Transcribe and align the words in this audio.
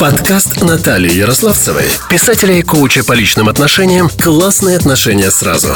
Подкаст 0.00 0.62
Натальи 0.62 1.12
Ярославцевой, 1.12 1.84
писателя 2.08 2.54
и 2.54 2.62
коуча 2.62 3.04
по 3.04 3.12
личным 3.12 3.50
отношениям 3.50 4.08
«Классные 4.08 4.78
отношения 4.78 5.30
сразу». 5.30 5.74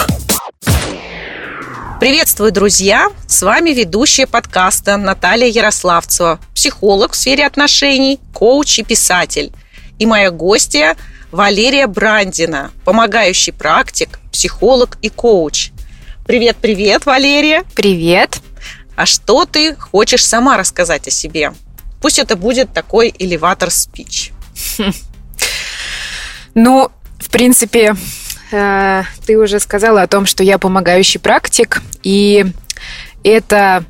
Приветствую, 2.00 2.50
друзья! 2.50 3.08
С 3.26 3.42
вами 3.42 3.72
ведущая 3.72 4.26
подкаста 4.26 4.96
Наталья 4.96 5.46
Ярославцева, 5.46 6.40
психолог 6.54 7.12
в 7.12 7.16
сфере 7.16 7.44
отношений, 7.44 8.18
коуч 8.32 8.78
и 8.78 8.82
писатель. 8.82 9.52
И 9.98 10.06
моя 10.06 10.30
гостья 10.30 10.96
Валерия 11.30 11.86
Брандина, 11.86 12.70
помогающий 12.86 13.52
практик, 13.52 14.20
психолог 14.32 14.96
и 15.02 15.10
коуч. 15.10 15.70
Привет-привет, 16.26 17.04
Валерия! 17.04 17.62
Привет! 17.74 18.40
А 18.96 19.04
что 19.04 19.44
ты 19.44 19.76
хочешь 19.76 20.24
сама 20.24 20.56
рассказать 20.56 21.08
о 21.08 21.10
себе? 21.10 21.52
Пусть 22.04 22.18
это 22.18 22.36
будет 22.36 22.70
такой 22.74 23.14
элеватор-спич. 23.18 24.32
Ну, 26.54 26.90
в 27.18 27.30
принципе, 27.30 27.96
э, 28.52 29.02
ты 29.24 29.38
уже 29.38 29.58
сказала 29.58 30.02
о 30.02 30.06
том, 30.06 30.26
что 30.26 30.44
я 30.44 30.58
помогающий 30.58 31.18
практик, 31.18 31.82
и 32.02 32.44
это, 33.24 33.84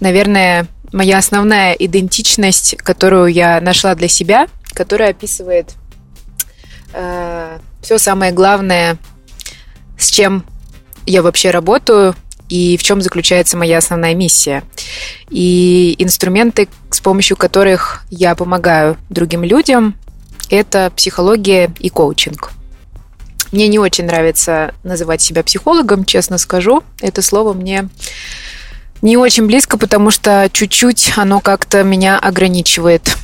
наверное, 0.00 0.66
моя 0.92 1.18
основная 1.18 1.72
идентичность, 1.74 2.76
которую 2.78 3.28
я 3.28 3.60
нашла 3.60 3.94
для 3.94 4.08
себя, 4.08 4.48
которая 4.74 5.10
описывает 5.10 5.72
э, 6.94 7.60
все 7.80 7.98
самое 7.98 8.32
главное, 8.32 8.98
с 9.96 10.10
чем 10.10 10.44
я 11.06 11.22
вообще 11.22 11.52
работаю 11.52 12.16
и 12.48 12.76
в 12.76 12.82
чем 12.82 13.00
заключается 13.02 13.56
моя 13.56 13.78
основная 13.78 14.14
миссия. 14.14 14.62
И 15.30 15.94
инструменты, 15.98 16.68
с 16.90 17.00
помощью 17.00 17.36
которых 17.36 18.04
я 18.10 18.34
помогаю 18.34 18.96
другим 19.10 19.44
людям, 19.44 19.94
это 20.50 20.92
психология 20.94 21.72
и 21.78 21.88
коучинг. 21.88 22.52
Мне 23.52 23.68
не 23.68 23.78
очень 23.78 24.06
нравится 24.06 24.74
называть 24.82 25.22
себя 25.22 25.42
психологом, 25.42 26.04
честно 26.04 26.38
скажу. 26.38 26.82
Это 27.00 27.22
слово 27.22 27.52
мне 27.52 27.88
не 29.02 29.16
очень 29.16 29.46
близко, 29.46 29.78
потому 29.78 30.10
что 30.10 30.48
чуть-чуть 30.52 31.12
оно 31.16 31.40
как-то 31.40 31.82
меня 31.82 32.18
ограничивает. 32.18 33.16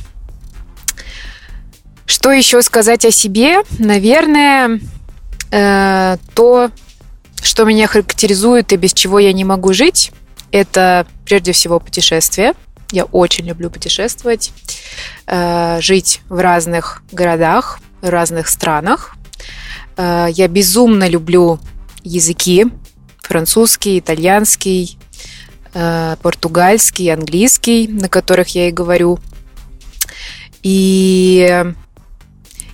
Что 2.05 2.31
еще 2.31 2.61
сказать 2.61 3.05
о 3.05 3.11
себе? 3.11 3.59
Наверное, 3.79 4.79
э, 5.51 6.17
то, 6.33 6.69
что 7.43 7.65
меня 7.65 7.87
характеризует 7.87 8.71
и 8.71 8.77
без 8.77 8.93
чего 8.93 9.19
я 9.19 9.33
не 9.33 9.43
могу 9.43 9.73
жить, 9.73 10.11
это 10.51 11.05
прежде 11.25 11.51
всего 11.51 11.79
путешествие. 11.79 12.53
Я 12.91 13.05
очень 13.05 13.45
люблю 13.45 13.69
путешествовать, 13.69 14.51
э, 15.27 15.79
жить 15.81 16.21
в 16.29 16.39
разных 16.39 17.03
городах, 17.11 17.79
в 18.01 18.09
разных 18.09 18.47
странах. 18.47 19.15
Э, 19.97 20.27
я 20.31 20.47
безумно 20.47 21.07
люблю 21.07 21.59
языки. 22.03 22.67
Французский, 23.17 23.99
итальянский, 23.99 24.97
э, 25.73 26.15
португальский, 26.21 27.11
английский, 27.11 27.87
на 27.87 28.07
которых 28.07 28.49
я 28.49 28.69
и 28.69 28.71
говорю. 28.71 29.19
И 30.61 31.65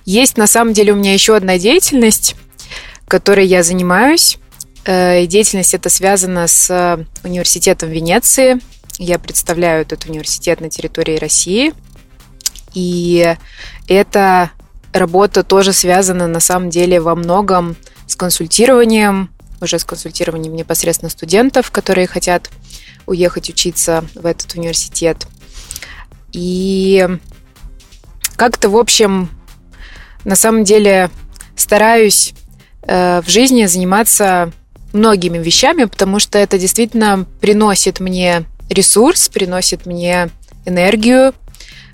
есть 0.04 0.36
на 0.36 0.46
самом 0.46 0.74
деле 0.74 0.92
у 0.92 0.96
меня 0.96 1.12
еще 1.12 1.34
одна 1.34 1.58
деятельность, 1.58 2.36
которой 3.08 3.46
я 3.46 3.62
занимаюсь. 3.62 4.38
Э, 4.84 5.26
деятельность 5.26 5.74
эта 5.74 5.90
связана 5.90 6.46
с 6.46 7.06
университетом 7.22 7.90
Венеции. 7.90 8.60
Я 8.98 9.18
представляю 9.18 9.82
этот 9.82 10.06
университет 10.06 10.60
на 10.60 10.70
территории 10.70 11.18
России. 11.18 11.72
И 12.72 13.36
эта 13.88 14.50
работа 14.92 15.42
тоже 15.42 15.72
связана 15.72 16.26
на 16.26 16.40
самом 16.40 16.70
деле 16.70 17.00
во 17.00 17.14
многом 17.14 17.76
с 18.06 18.16
консультированием, 18.16 19.30
уже 19.60 19.78
с 19.78 19.84
консультированием 19.84 20.54
непосредственно 20.54 21.10
студентов, 21.10 21.70
которые 21.70 22.06
хотят 22.06 22.50
уехать 23.06 23.50
учиться 23.50 24.04
в 24.14 24.24
этот 24.26 24.54
университет. 24.54 25.26
И 26.32 27.08
как-то, 28.36 28.68
в 28.68 28.76
общем, 28.76 29.28
на 30.24 30.36
самом 30.36 30.64
деле 30.64 31.10
стараюсь 31.56 32.34
э, 32.82 33.20
в 33.20 33.28
жизни 33.28 33.66
заниматься 33.66 34.52
многими 34.92 35.38
вещами, 35.38 35.84
потому 35.84 36.18
что 36.18 36.38
это 36.38 36.58
действительно 36.58 37.26
приносит 37.40 38.00
мне 38.00 38.44
ресурс, 38.68 39.28
приносит 39.28 39.86
мне 39.86 40.30
энергию. 40.64 41.34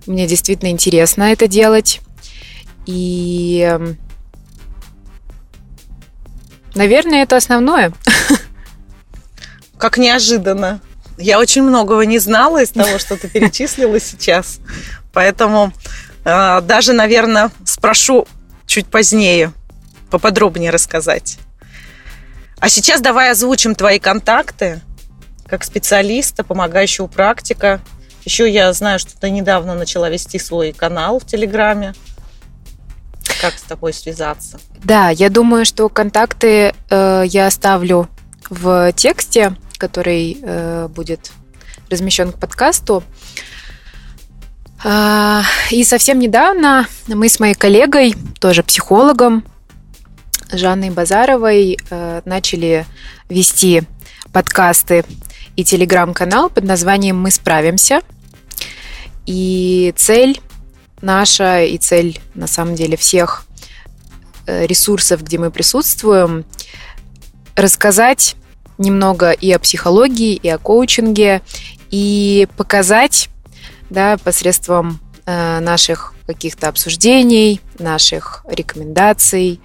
Мне 0.07 0.27
действительно 0.27 0.71
интересно 0.71 1.25
это 1.25 1.49
делать. 1.49 2.01
И, 2.87 3.67
эм, 3.69 3.97
наверное, 6.75 7.23
это 7.23 7.37
основное. 7.37 7.93
Как 9.79 9.99
неожиданно. 9.99 10.81
Я 11.19 11.39
очень 11.39 11.63
многого 11.63 12.05
не 12.05 12.19
знала 12.19 12.63
из 12.63 12.71
того, 12.71 12.99
что 12.99 13.17
ты 13.17 13.29
перечислила 13.29 13.99
сейчас. 13.99 14.61
Поэтому 15.13 15.73
э, 16.25 16.61
даже, 16.61 16.93
наверное, 16.93 17.51
спрошу 17.65 18.29
чуть 18.67 18.87
позднее 18.87 19.53
поподробнее 20.11 20.71
рассказать. 20.71 21.39
А 22.59 22.69
сейчас 22.69 23.01
давай 23.01 23.31
озвучим 23.31 23.75
твои 23.75 23.99
контакты 23.99 24.81
как 25.47 25.65
специалиста, 25.65 26.43
помогающего 26.45 27.07
практика. 27.07 27.81
Еще 28.25 28.51
я 28.51 28.73
знаю, 28.73 28.99
что 28.99 29.17
ты 29.19 29.31
недавно 29.31 29.75
начала 29.75 30.11
вести 30.11 30.39
свой 30.39 30.73
канал 30.73 31.21
в 31.21 31.27
Телеграме. 31.27 31.95
Как 33.41 33.55
с 33.59 33.63
тобой 33.63 33.93
связаться? 33.93 34.59
Да, 34.83 35.11
я 35.11 35.31
думаю, 35.31 35.65
что 35.65 35.89
контакты 35.89 36.75
э, 36.91 37.23
я 37.27 37.47
оставлю 37.47 38.09
в 38.51 38.93
тексте, 38.93 39.55
который 39.79 40.39
э, 40.43 40.89
будет 40.89 41.31
размещен 41.91 42.33
к 42.33 42.39
подкасту. 42.39 43.05
Э, 44.83 45.43
и 45.71 45.85
совсем 45.85 46.19
недавно 46.19 46.89
мы 47.07 47.29
с 47.29 47.39
моей 47.39 47.55
коллегой, 47.55 48.15
тоже 48.41 48.63
психологом, 48.63 49.45
Жанной 50.51 50.91
Базаровой 50.91 51.79
э, 51.91 52.23
начали 52.25 52.87
вести 53.29 53.83
подкасты 54.33 55.05
и 55.57 55.65
телеграм-канал 55.65 56.51
под 56.51 56.65
названием 56.65 57.19
«Мы 57.19 57.31
справимся». 57.31 58.01
И 59.27 59.93
цель 59.97 60.41
наша, 61.01 61.63
и 61.63 61.79
цель, 61.79 62.21
на 62.35 62.47
самом 62.47 62.75
деле, 62.75 62.97
всех 62.97 63.47
э, 64.47 64.67
ресурсов, 64.67 65.23
где 65.23 65.39
мы 65.39 65.51
присутствуем, 65.51 66.45
рассказать 67.55 68.37
немного 68.79 69.31
и 69.31 69.51
о 69.53 69.59
психологии, 69.59 70.35
и 70.35 70.49
о 70.49 70.59
коучинге, 70.59 71.43
и 71.91 72.47
показать 72.57 73.29
да, 73.91 74.19
посредством 74.19 75.01
э, 75.25 75.61
наших 75.61 76.15
каких-то 76.27 76.69
обсуждений, 76.69 77.61
наших 77.79 78.45
рекомендаций, 78.49 79.61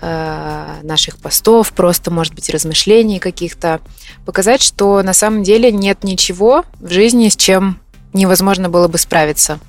наших 0.00 1.18
постов, 1.18 1.72
просто, 1.72 2.10
может 2.10 2.34
быть, 2.34 2.48
размышлений 2.48 3.18
каких-то, 3.18 3.80
показать, 4.24 4.62
что 4.62 5.02
на 5.02 5.12
самом 5.12 5.42
деле 5.42 5.70
нет 5.70 6.04
ничего 6.04 6.64
в 6.80 6.90
жизни, 6.90 7.28
с 7.28 7.36
чем 7.36 7.78
невозможно 8.12 8.68
было 8.68 8.88
бы 8.88 8.98
справиться. 8.98 9.60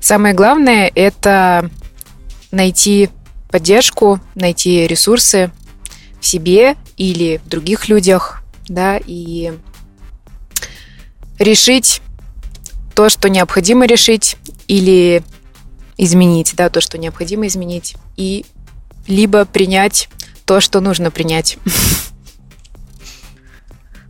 Самое 0.00 0.34
главное– 0.34 0.90
это 0.94 1.70
найти 2.50 3.10
поддержку, 3.50 4.20
найти 4.34 4.86
ресурсы 4.86 5.50
в 6.20 6.26
себе 6.26 6.76
или 6.96 7.40
в 7.44 7.48
других 7.48 7.88
людях, 7.88 8.42
да, 8.68 9.00
и 9.04 9.52
решить 11.38 12.02
то, 12.94 13.08
что 13.08 13.28
необходимо 13.28 13.86
решить, 13.86 14.36
или 14.66 15.22
изменить, 15.96 16.54
да, 16.56 16.68
то, 16.68 16.80
что 16.80 16.98
необходимо 16.98 17.46
изменить, 17.46 17.96
и 18.16 18.44
либо 19.08 19.44
принять 19.44 20.08
то, 20.44 20.60
что 20.60 20.80
нужно 20.80 21.10
принять. 21.10 21.58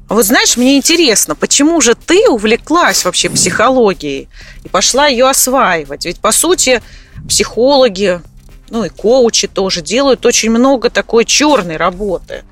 А 0.09 0.15
вот 0.15 0.25
знаешь, 0.25 0.57
мне 0.57 0.77
интересно, 0.79 1.35
почему 1.35 1.81
же 1.83 1.95
ты 1.95 2.29
увлеклась 2.31 3.05
вообще 3.05 3.29
психологией 3.29 4.29
и 4.65 4.69
пошла 4.69 5.07
ее 5.07 5.29
осваивать? 5.29 6.07
Ведь, 6.07 6.19
по 6.19 6.33
сути, 6.33 6.83
психологи, 7.29 8.23
ну 8.71 8.85
и 8.85 8.89
коучи 8.89 9.49
тоже 9.49 9.83
делают 9.83 10.25
очень 10.25 10.51
много 10.51 10.89
такой 10.89 11.27
черной 11.27 11.77
работы. 11.77 12.45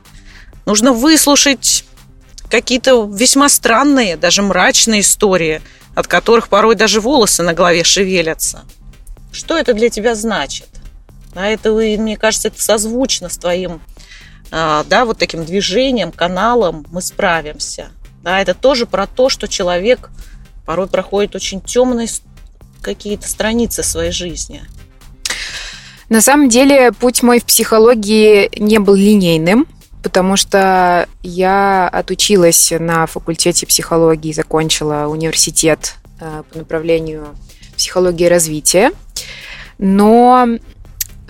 Нужно 0.66 0.92
выслушать 0.92 1.86
какие-то 2.50 3.10
весьма 3.10 3.48
странные, 3.48 4.18
даже 4.18 4.42
мрачные 4.42 5.00
истории, 5.00 5.62
от 5.94 6.06
которых 6.08 6.48
порой 6.48 6.74
даже 6.74 7.00
волосы 7.00 7.42
на 7.42 7.54
голове 7.54 7.84
шевелятся. 7.84 8.64
Что 9.32 9.56
это 9.56 9.72
для 9.72 9.88
тебя 9.88 10.14
значит? 10.14 10.68
А 11.36 11.46
это, 11.46 11.70
мне 11.72 12.16
кажется, 12.16 12.48
это 12.48 12.60
созвучно 12.62 13.28
с 13.28 13.36
твоим, 13.36 13.80
а, 14.50 14.84
да, 14.84 15.04
вот 15.04 15.18
таким 15.18 15.44
движением, 15.44 16.10
каналом 16.10 16.86
«Мы 16.90 17.02
справимся». 17.02 17.90
Да, 18.22 18.40
это 18.40 18.54
тоже 18.54 18.86
про 18.86 19.06
то, 19.06 19.28
что 19.28 19.46
человек 19.46 20.10
порой 20.64 20.88
проходит 20.88 21.36
очень 21.36 21.60
темный, 21.60 22.08
какие-то 22.80 23.28
страницы 23.28 23.82
своей 23.82 24.12
жизни? 24.12 24.62
На 26.08 26.20
самом 26.20 26.48
деле 26.48 26.92
путь 26.92 27.22
мой 27.22 27.40
в 27.40 27.44
психологии 27.44 28.48
не 28.58 28.78
был 28.78 28.94
линейным, 28.94 29.66
потому 30.02 30.36
что 30.36 31.08
я 31.22 31.88
отучилась 31.88 32.72
на 32.78 33.06
факультете 33.06 33.66
психологии, 33.66 34.32
закончила 34.32 35.08
университет 35.08 35.96
э, 36.20 36.44
по 36.50 36.58
направлению 36.58 37.34
психологии 37.76 38.26
развития. 38.26 38.92
Но 39.78 40.46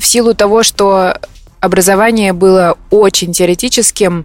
в 0.06 0.08
силу 0.08 0.34
того, 0.34 0.62
что 0.62 1.18
образование 1.58 2.32
было 2.32 2.78
очень 2.90 3.32
теоретическим, 3.32 4.24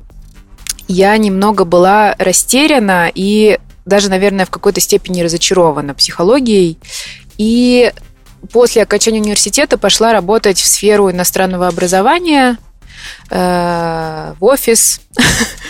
я 0.87 1.17
немного 1.17 1.65
была 1.65 2.13
растеряна 2.19 3.09
и 3.11 3.59
даже, 3.83 4.11
наверное, 4.11 4.45
в 4.45 4.51
какой-то 4.51 4.79
степени 4.79 5.23
разочарована 5.23 5.95
психологией. 5.95 6.77
И 7.39 7.91
после 8.53 8.83
окончания 8.83 9.21
университета 9.21 9.79
пошла 9.79 10.13
работать 10.13 10.59
в 10.59 10.67
сферу 10.67 11.09
иностранного 11.09 11.67
образования, 11.67 12.59
э, 13.31 14.35
в 14.39 14.45
офис. 14.45 15.01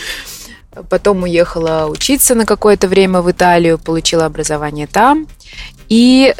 Потом 0.90 1.22
уехала 1.22 1.86
учиться 1.86 2.34
на 2.34 2.44
какое-то 2.44 2.86
время 2.86 3.22
в 3.22 3.30
Италию, 3.30 3.78
получила 3.78 4.26
образование 4.26 4.86
там. 4.86 5.26
И 5.88 6.34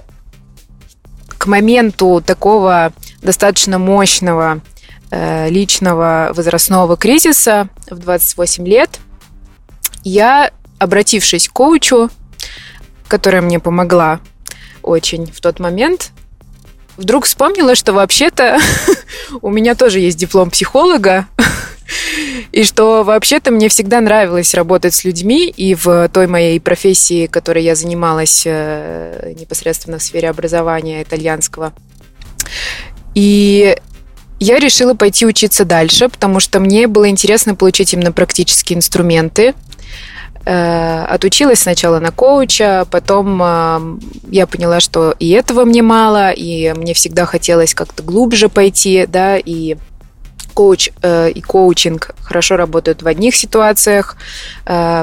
к 1.38 1.46
моменту 1.46 2.22
такого 2.24 2.92
достаточно 3.22 3.78
мощного 3.78 4.60
э, 5.10 5.48
личного 5.48 6.32
возрастного 6.34 6.96
кризиса 6.96 7.68
в 7.88 7.98
28 7.98 8.66
лет 8.66 9.00
я, 10.04 10.50
обратившись 10.78 11.48
к 11.48 11.52
коучу, 11.52 12.10
которая 13.08 13.42
мне 13.42 13.60
помогла 13.60 14.20
очень 14.82 15.26
в 15.26 15.40
тот 15.40 15.60
момент, 15.60 16.10
вдруг 16.96 17.24
вспомнила, 17.24 17.74
что 17.74 17.92
вообще-то 17.92 18.58
у 19.42 19.50
меня 19.50 19.74
тоже 19.74 20.00
есть 20.00 20.18
диплом 20.18 20.50
психолога, 20.50 21.26
и 22.52 22.64
что 22.64 23.04
вообще-то 23.04 23.50
мне 23.50 23.68
всегда 23.68 24.00
нравилось 24.00 24.54
работать 24.54 24.94
с 24.94 25.04
людьми, 25.04 25.48
и 25.48 25.74
в 25.74 26.08
той 26.08 26.26
моей 26.26 26.60
профессии, 26.60 27.26
которой 27.26 27.62
я 27.62 27.74
занималась 27.74 28.42
э, 28.44 29.34
непосредственно 29.38 29.98
в 29.98 30.02
сфере 30.02 30.30
образования 30.30 31.02
итальянского. 31.02 31.72
И 33.14 33.76
я 34.40 34.58
решила 34.58 34.94
пойти 34.94 35.26
учиться 35.26 35.64
дальше, 35.64 36.08
потому 36.08 36.40
что 36.40 36.60
мне 36.60 36.86
было 36.86 37.08
интересно 37.08 37.54
получить 37.54 37.92
именно 37.92 38.12
практические 38.12 38.78
инструменты, 38.78 39.54
Э, 40.44 41.04
отучилась 41.04 41.60
сначала 41.60 42.00
на 42.00 42.10
коуча, 42.10 42.84
потом 42.90 43.40
э, 43.42 43.98
я 44.28 44.48
поняла, 44.48 44.80
что 44.80 45.14
и 45.20 45.30
этого 45.30 45.64
мне 45.64 45.82
мало, 45.82 46.32
и 46.32 46.72
мне 46.72 46.94
всегда 46.94 47.26
хотелось 47.26 47.74
как-то 47.74 48.02
глубже 48.02 48.48
пойти, 48.48 49.06
да, 49.06 49.36
и 49.36 49.76
коуч 50.52 50.90
э, 51.02 51.30
и 51.30 51.40
коучинг 51.40 52.16
хорошо 52.20 52.56
работают 52.56 53.02
в 53.02 53.06
одних 53.06 53.36
ситуациях, 53.36 54.16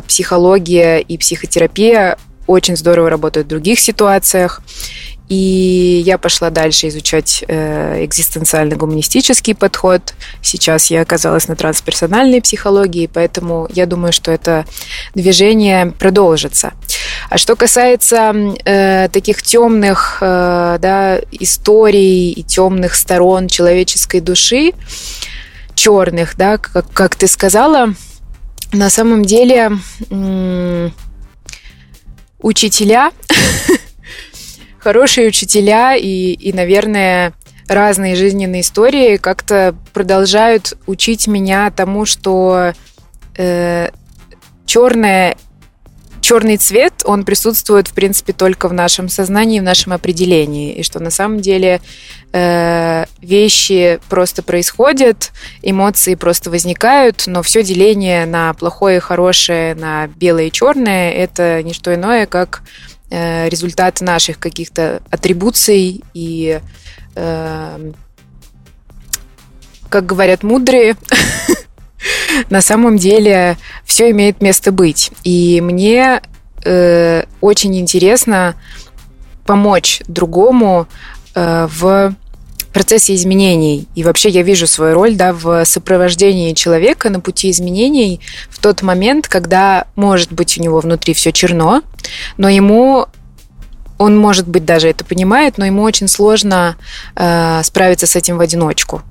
психология 0.07 0.99
и 0.99 1.17
психотерапия 1.17 2.17
очень 2.45 2.75
здорово 2.75 3.09
работают 3.09 3.47
в 3.47 3.49
других 3.49 3.79
ситуациях. 3.79 4.61
И 5.29 6.01
я 6.03 6.17
пошла 6.17 6.49
дальше 6.49 6.87
изучать 6.87 7.43
э, 7.47 8.03
экзистенциально-гуманистический 8.03 9.53
подход. 9.53 10.15
Сейчас 10.41 10.89
я 10.89 11.01
оказалась 11.01 11.47
на 11.47 11.55
трансперсональной 11.55 12.41
психологии, 12.41 13.05
поэтому 13.05 13.69
я 13.71 13.85
думаю, 13.85 14.11
что 14.11 14.31
это 14.31 14.65
движение 15.13 15.91
продолжится. 15.91 16.73
А 17.29 17.37
что 17.37 17.55
касается 17.55 18.33
э, 18.65 19.07
таких 19.09 19.43
темных 19.43 20.17
э, 20.19 20.79
да, 20.81 21.19
историй 21.31 22.31
и 22.31 22.41
темных 22.41 22.95
сторон 22.95 23.47
человеческой 23.47 24.21
души, 24.21 24.71
черных, 25.75 26.37
да, 26.37 26.57
как, 26.57 26.91
как 26.91 27.15
ты 27.15 27.27
сказала, 27.27 27.93
на 28.71 28.89
самом 28.89 29.23
деле 29.23 29.73
учителя 32.41 33.11
хорошие 34.89 35.27
учителя 35.27 35.95
и, 35.95 36.33
и, 36.33 36.51
наверное, 36.51 37.33
разные 37.67 38.15
жизненные 38.15 38.61
истории 38.61 39.17
как-то 39.17 39.75
продолжают 39.93 40.73
учить 40.87 41.27
меня 41.27 41.69
тому, 41.69 42.05
что 42.05 42.73
э, 43.37 43.89
черное 44.65 45.37
черный 46.21 46.57
цвет, 46.57 46.93
он 47.05 47.23
присутствует, 47.23 47.87
в 47.87 47.93
принципе, 47.93 48.33
только 48.33 48.67
в 48.67 48.73
нашем 48.73 49.09
сознании, 49.09 49.59
в 49.59 49.63
нашем 49.63 49.93
определении. 49.93 50.73
И 50.73 50.83
что 50.83 50.99
на 50.99 51.11
самом 51.11 51.39
деле 51.39 51.81
э, 52.33 53.05
вещи 53.21 53.99
просто 54.09 54.43
происходят, 54.43 55.31
эмоции 55.61 56.15
просто 56.15 56.49
возникают, 56.49 57.23
но 57.25 57.41
все 57.41 57.63
деление 57.63 58.25
на 58.25 58.53
плохое 58.53 58.97
и 58.97 58.99
хорошее, 58.99 59.75
на 59.75 60.07
белое 60.07 60.47
и 60.47 60.51
черное, 60.51 61.11
это 61.11 61.63
не 61.63 61.73
что 61.73 61.95
иное, 61.95 62.25
как 62.25 62.63
Э, 63.11 63.49
результат 63.49 64.01
наших 64.01 64.37
каких-то 64.37 65.01
атрибуций 65.09 66.03
и, 66.13 66.61
э, 67.15 67.91
как 69.89 70.05
говорят 70.05 70.43
мудрые, 70.43 70.95
на 72.51 72.61
самом 72.61 72.97
деле 72.97 73.57
все 73.83 74.11
имеет 74.11 74.41
место 74.43 74.71
быть. 74.71 75.11
И 75.23 75.59
мне 75.59 76.21
э, 76.63 77.23
очень 77.41 77.79
интересно 77.79 78.53
помочь 79.43 80.03
другому 80.07 80.87
э, 81.33 81.67
в 81.67 82.13
процессе 82.71 83.15
изменений. 83.15 83.87
И 83.95 84.03
вообще 84.03 84.29
я 84.29 84.43
вижу 84.43 84.67
свою 84.67 84.93
роль 84.93 85.15
да, 85.15 85.33
в 85.33 85.65
сопровождении 85.65 86.53
человека 86.53 87.09
на 87.09 87.19
пути 87.19 87.49
изменений 87.51 88.19
в 88.49 88.59
тот 88.59 88.81
момент, 88.81 89.27
когда, 89.27 89.87
может 89.95 90.31
быть, 90.31 90.57
у 90.57 90.61
него 90.61 90.79
внутри 90.79 91.13
все 91.13 91.31
черно, 91.31 91.81
но 92.37 92.49
ему 92.49 93.07
он, 93.97 94.17
может 94.17 94.47
быть, 94.47 94.63
даже 94.63 94.87
это 94.87 95.03
понимает, 95.03 95.57
но 95.57 95.65
ему 95.65 95.83
очень 95.83 96.07
сложно 96.07 96.77
э, 97.15 97.61
справиться 97.63 98.07
с 98.07 98.15
этим 98.15 98.37
в 98.37 98.41
одиночку. 98.41 99.01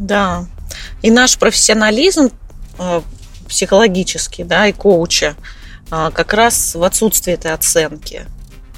Да. 0.00 0.46
И 1.02 1.10
наш 1.10 1.38
профессионализм 1.38 2.30
э, 2.78 3.00
психологический, 3.48 4.42
да, 4.42 4.66
и 4.66 4.72
коуча 4.72 5.36
э, 5.92 6.10
как 6.12 6.34
раз 6.34 6.74
в 6.74 6.82
отсутствии 6.82 7.32
этой 7.32 7.52
оценки. 7.52 8.26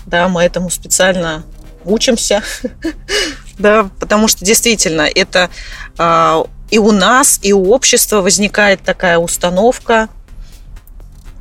Да, 0.04 0.28
мы 0.28 0.42
этому 0.42 0.68
специально 0.68 1.44
учимся, 1.90 2.42
да, 3.58 3.90
потому 3.98 4.28
что 4.28 4.44
действительно 4.44 5.02
это 5.02 5.50
э, 5.98 6.44
и 6.70 6.78
у 6.78 6.92
нас, 6.92 7.40
и 7.42 7.52
у 7.52 7.70
общества 7.70 8.20
возникает 8.20 8.82
такая 8.82 9.18
установка, 9.18 10.08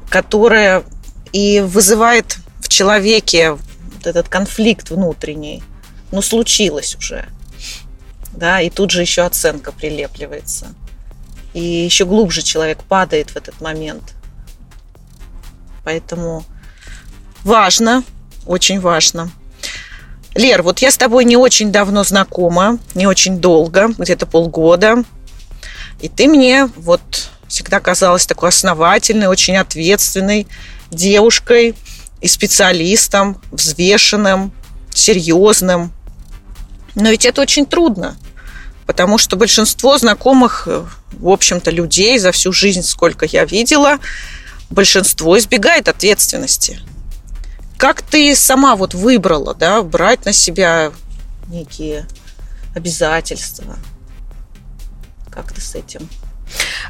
которая 0.10 0.84
и 1.32 1.60
вызывает 1.60 2.38
в 2.60 2.68
человеке 2.68 3.52
вот 3.52 4.08
этот 4.08 4.28
конфликт 4.28 4.90
внутренний, 4.90 5.64
ну, 6.12 6.22
случилось 6.22 6.96
уже. 6.96 7.28
Да, 8.34 8.62
и 8.62 8.70
тут 8.70 8.92
же 8.92 9.02
еще 9.02 9.24
оценка 9.24 9.72
прилепливается. 9.72 10.74
И 11.54 11.62
еще 11.62 12.06
глубже 12.06 12.42
человек 12.42 12.84
падает 12.84 13.32
в 13.32 13.36
этот 13.36 13.60
момент. 13.62 14.14
Поэтому 15.84 16.44
важно, 17.44 18.04
очень 18.46 18.80
важно. 18.80 19.32
Лер, 20.36 20.62
вот 20.62 20.80
я 20.80 20.92
с 20.92 20.98
тобой 20.98 21.26
не 21.26 21.38
очень 21.38 21.72
давно 21.72 22.04
знакома, 22.04 22.80
не 22.96 23.08
очень 23.08 23.40
долго, 23.40 23.90
где-то 23.98 24.26
полгода. 24.26 25.04
И 26.02 26.08
ты 26.08 26.28
мне 26.28 26.70
вот 26.78 27.30
всегда 27.48 27.80
казалась 27.80 28.26
такой 28.26 28.50
основательной, 28.50 29.28
очень 29.28 29.58
ответственной 29.58 30.48
девушкой, 30.92 31.76
и 32.22 32.28
специалистом, 32.28 33.42
взвешенным, 33.52 34.52
серьезным. 34.94 35.92
Но 36.96 37.10
ведь 37.10 37.26
это 37.26 37.42
очень 37.42 37.66
трудно, 37.66 38.18
потому 38.86 39.18
что 39.18 39.36
большинство 39.36 39.98
знакомых, 39.98 40.68
в 40.68 41.30
общем-то, 41.30 41.72
людей 41.72 42.20
за 42.20 42.32
всю 42.32 42.52
жизнь, 42.52 42.82
сколько 42.82 43.26
я 43.26 43.46
видела, 43.46 44.00
большинство 44.70 45.38
избегает 45.38 45.88
ответственности. 45.88 46.82
Как 47.80 48.02
ты 48.02 48.36
сама 48.36 48.76
вот 48.76 48.94
выбрала, 48.94 49.56
да, 49.56 49.82
брать 49.82 50.26
на 50.26 50.34
себя 50.34 50.92
некие 51.48 52.06
обязательства? 52.76 53.78
Как 55.32 55.54
ты 55.54 55.62
с 55.62 55.76
этим? 55.76 56.10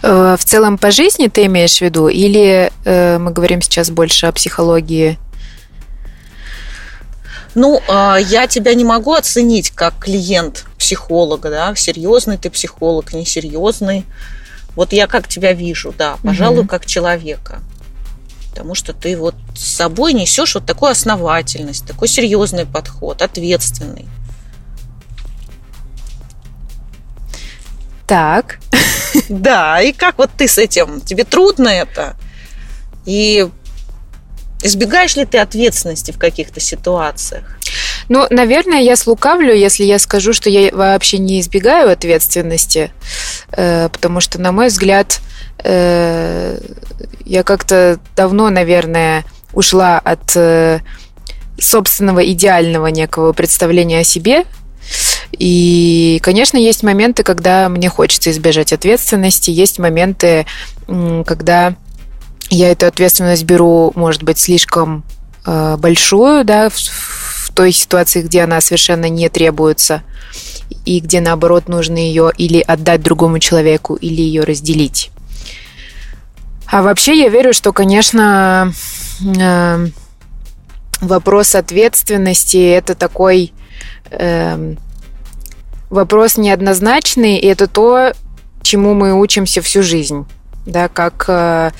Э, 0.01 0.35
в 0.35 0.43
целом 0.43 0.79
по 0.79 0.89
жизни 0.89 1.27
ты 1.27 1.45
имеешь 1.45 1.77
в 1.77 1.81
виду? 1.81 2.07
Или 2.07 2.71
э, 2.85 3.19
мы 3.19 3.29
говорим 3.29 3.61
сейчас 3.61 3.91
больше 3.91 4.25
о 4.25 4.31
психологии? 4.31 5.19
Ну, 7.53 7.79
а, 7.87 8.17
я 8.17 8.47
тебя 8.47 8.73
не 8.73 8.83
могу 8.83 9.13
оценить 9.13 9.69
как 9.69 9.99
клиент 9.99 10.65
психолога, 10.79 11.51
да, 11.51 11.75
серьезный 11.75 12.39
ты 12.39 12.49
психолог, 12.49 13.13
несерьезный. 13.13 14.07
Вот 14.75 14.91
я 14.91 15.05
как 15.05 15.27
тебя 15.27 15.53
вижу, 15.53 15.93
да, 15.95 16.17
пожалуй, 16.23 16.61
угу. 16.61 16.67
как 16.67 16.87
человека. 16.87 17.59
Потому 18.49 18.75
что 18.75 18.93
ты 18.93 19.15
вот 19.17 19.35
с 19.55 19.63
собой 19.63 20.13
несешь 20.13 20.55
вот 20.55 20.65
такую 20.65 20.91
основательность, 20.91 21.85
такой 21.85 22.07
серьезный 22.07 22.65
подход, 22.65 23.21
ответственный. 23.21 24.05
Так. 28.07 28.59
Да, 29.27 29.81
и 29.81 29.91
как 29.91 30.19
вот 30.19 30.29
ты 30.37 30.47
с 30.47 30.59
этим? 30.59 31.01
Тебе 31.01 31.23
трудно 31.23 31.67
это? 31.67 32.15
И 33.05 33.49
избегаешь 34.61 35.15
ли 35.15 35.25
ты 35.25 35.37
ответственности 35.37 36.11
в 36.11 36.17
каких-то 36.17 36.59
ситуациях? 36.59 37.43
Ну, 38.09 38.25
наверное, 38.29 38.81
я 38.81 38.95
слукавлю, 38.95 39.53
если 39.53 39.83
я 39.83 39.99
скажу, 39.99 40.33
что 40.33 40.49
я 40.49 40.69
вообще 40.71 41.17
не 41.17 41.39
избегаю 41.39 41.91
ответственности, 41.91 42.91
э, 43.51 43.89
потому 43.89 44.19
что, 44.19 44.39
на 44.39 44.51
мой 44.51 44.67
взгляд, 44.67 45.19
э, 45.63 46.59
я 47.25 47.43
как-то 47.43 47.99
давно, 48.15 48.49
наверное, 48.49 49.23
ушла 49.53 49.99
от 49.99 50.35
э, 50.35 50.79
собственного 51.59 52.25
идеального 52.31 52.87
некого 52.87 53.33
представления 53.33 53.99
о 53.99 54.03
себе, 54.03 54.45
и, 55.31 56.19
конечно, 56.23 56.57
есть 56.57 56.81
моменты, 56.83 57.23
когда 57.23 57.69
мне 57.69 57.89
хочется 57.89 58.31
избежать 58.31 58.73
ответственности, 58.73 59.51
есть 59.51 59.77
моменты, 59.77 60.45
когда 60.87 61.75
я 62.49 62.71
эту 62.71 62.87
ответственность 62.87 63.43
беру, 63.43 63.91
может 63.95 64.23
быть, 64.23 64.39
слишком 64.39 65.03
э, 65.45 65.77
большую, 65.77 66.45
да, 66.45 66.69
в, 66.69 66.75
в 66.75 67.51
той 67.53 67.71
ситуации, 67.71 68.21
где 68.21 68.41
она 68.41 68.61
совершенно 68.61 69.09
не 69.09 69.29
требуется, 69.29 70.03
и 70.85 70.99
где, 70.99 71.21
наоборот, 71.21 71.67
нужно 71.67 71.97
ее 71.97 72.31
или 72.37 72.59
отдать 72.59 73.01
другому 73.01 73.39
человеку, 73.39 73.95
или 73.95 74.21
ее 74.21 74.43
разделить. 74.43 75.11
А 76.67 76.81
вообще 76.81 77.17
я 77.19 77.29
верю, 77.29 77.53
что, 77.53 77.73
конечно, 77.73 78.71
э, 79.21 79.87
вопрос 81.01 81.55
ответственности 81.55 82.57
это 82.57 82.95
такой 82.95 83.53
э, 84.11 84.75
вопрос 85.89 86.37
неоднозначный, 86.37 87.37
и 87.37 87.47
это 87.47 87.67
то, 87.67 88.13
чему 88.61 88.93
мы 88.93 89.19
учимся 89.19 89.61
всю 89.61 89.81
жизнь. 89.81 90.25
Да, 90.65 90.87
как, 90.87 91.25
э, 91.27 91.71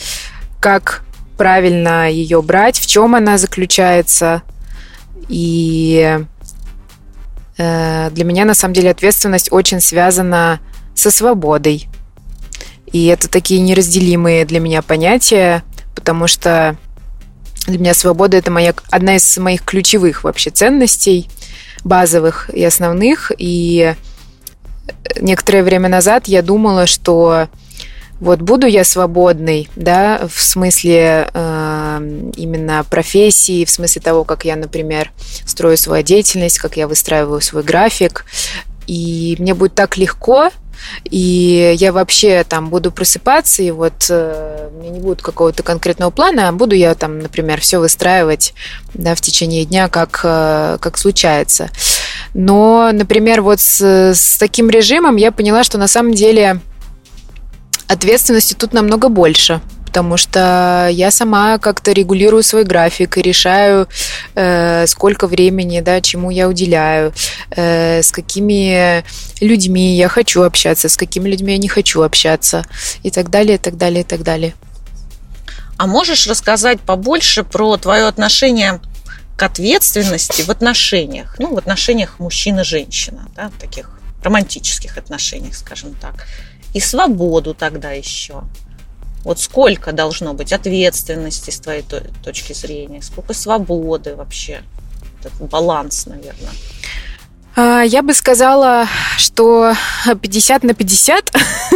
как 0.60 1.04
правильно 1.38 2.12
ее 2.12 2.42
брать, 2.42 2.78
в 2.78 2.86
чем 2.86 3.16
она 3.16 3.38
заключается. 3.38 4.42
И 5.30 6.20
э, 7.58 8.10
для 8.12 8.26
меня, 8.26 8.46
на 8.46 8.54
самом 8.54 8.74
деле, 8.74 8.92
ответственность 8.92 9.52
очень 9.52 9.80
связана 9.80 10.60
со 10.96 11.12
свободой. 11.12 11.88
И 12.92 13.06
это 13.06 13.30
такие 13.30 13.62
неразделимые 13.62 14.46
для 14.46 14.60
меня 14.60 14.82
понятия, 14.82 15.64
потому 15.96 16.28
что 16.28 16.76
для 17.68 17.78
меня 17.78 17.94
свобода 17.94 18.36
это 18.36 18.52
моя, 18.52 18.74
одна 18.90 19.16
из 19.16 19.38
моих 19.38 19.64
ключевых 19.64 20.24
вообще 20.24 20.50
ценностей 20.50 21.30
базовых 21.84 22.50
и 22.50 22.64
основных. 22.64 23.32
И 23.38 23.96
некоторое 25.22 25.64
время 25.64 25.88
назад 25.88 26.28
я 26.28 26.42
думала, 26.42 26.88
что 26.88 27.48
вот 28.20 28.42
буду 28.42 28.68
я 28.68 28.84
свободной, 28.84 29.70
да, 29.76 30.28
в 30.28 30.42
смысле 30.42 31.30
э, 31.34 32.30
именно 32.36 32.84
профессии, 32.90 33.66
в 33.66 33.70
смысле 33.70 34.02
того, 34.02 34.24
как 34.24 34.46
я, 34.46 34.56
например, 34.56 35.12
строю 35.46 35.78
свою 35.78 36.04
деятельность, 36.04 36.60
как 36.60 36.76
я 36.78 36.88
выстраиваю 36.88 37.42
свой 37.42 37.64
график, 37.64 38.26
и 38.88 39.36
мне 39.40 39.54
будет 39.54 39.76
так 39.76 39.98
легко, 39.98 40.50
и 41.06 41.76
я 41.78 41.94
вообще 41.94 42.44
там 42.44 42.70
буду 42.70 42.92
просыпаться, 42.92 43.62
и 43.62 43.72
вот 43.72 44.08
э, 44.10 44.70
у 44.74 44.82
меня 44.82 44.92
не 44.92 45.00
будет 45.00 45.22
какого-то 45.22 45.64
конкретного 45.64 46.10
плана, 46.10 46.50
а 46.50 46.52
буду 46.52 46.76
я 46.76 46.96
там, 46.96 47.20
например, 47.20 47.62
все 47.62 47.80
выстраивать 47.80 48.54
да, 48.94 49.16
в 49.16 49.22
течение 49.22 49.66
дня, 49.66 49.88
как, 49.88 50.22
э, 50.24 50.78
как 50.82 50.98
случается. 50.98 51.70
Но, 52.34 52.92
например, 52.92 53.42
вот 53.42 53.60
с, 53.60 53.82
с 53.82 54.38
таким 54.38 54.70
режимом 54.70 55.16
я 55.16 55.32
поняла, 55.32 55.64
что 55.64 55.78
на 55.78 55.88
самом 55.88 56.14
деле 56.14 56.60
ответственности 57.90 58.54
тут 58.54 58.74
намного 58.74 59.10
больше 59.10 59.62
потому 59.90 60.18
что 60.18 60.88
я 60.92 61.10
сама 61.10 61.58
как-то 61.58 61.92
регулирую 61.94 62.44
свой 62.44 62.64
график 62.64 63.18
и 63.18 63.24
решаю, 63.24 63.88
э, 64.36 64.86
сколько 64.86 65.26
времени, 65.26 65.82
да, 65.82 66.00
чему 66.00 66.30
я 66.30 66.48
уделяю, 66.48 67.12
э, 67.50 68.04
с 68.04 68.12
какими 68.12 69.04
людьми 69.42 69.98
я 69.98 70.08
хочу 70.08 70.44
общаться, 70.44 70.90
с 70.90 70.96
какими 70.96 71.28
людьми 71.28 71.54
я 71.54 71.58
не 71.58 71.68
хочу 71.68 72.04
общаться 72.04 72.66
и 73.02 73.10
так 73.10 73.32
далее, 73.32 73.56
и 73.56 73.58
так 73.58 73.78
далее, 73.78 74.02
и 74.02 74.04
так 74.04 74.22
далее. 74.22 74.54
А 75.78 75.88
можешь 75.88 76.28
рассказать 76.28 76.80
побольше 76.82 77.44
про 77.44 77.76
твое 77.78 78.06
отношение 78.06 78.80
к 79.38 79.44
ответственности 79.44 80.44
в 80.44 80.50
отношениях, 80.50 81.36
ну, 81.40 81.56
в 81.56 81.58
отношениях 81.58 82.20
мужчина 82.20 82.64
женщина, 82.64 83.28
да, 83.36 83.50
в 83.50 83.60
таких 83.60 83.90
романтических 84.24 84.98
отношениях, 84.98 85.56
скажем 85.56 85.96
так, 85.96 86.28
и 86.74 86.80
свободу 86.80 87.54
тогда 87.54 87.92
еще. 87.92 88.44
Вот 89.24 89.40
сколько 89.40 89.92
должно 89.92 90.34
быть 90.34 90.54
ответственности 90.54 91.50
с 91.50 91.60
твоей 91.60 91.84
точки 92.24 92.54
зрения, 92.54 93.02
сколько 93.02 93.34
свободы 93.34 94.16
вообще, 94.16 94.62
этот 95.20 95.34
баланс, 95.50 96.06
наверное. 96.06 96.52
А, 97.56 97.82
я 97.82 98.02
бы 98.02 98.14
сказала, 98.14 98.88
что 99.18 99.74
50 100.22 100.64
на 100.64 100.74
50 100.74 101.32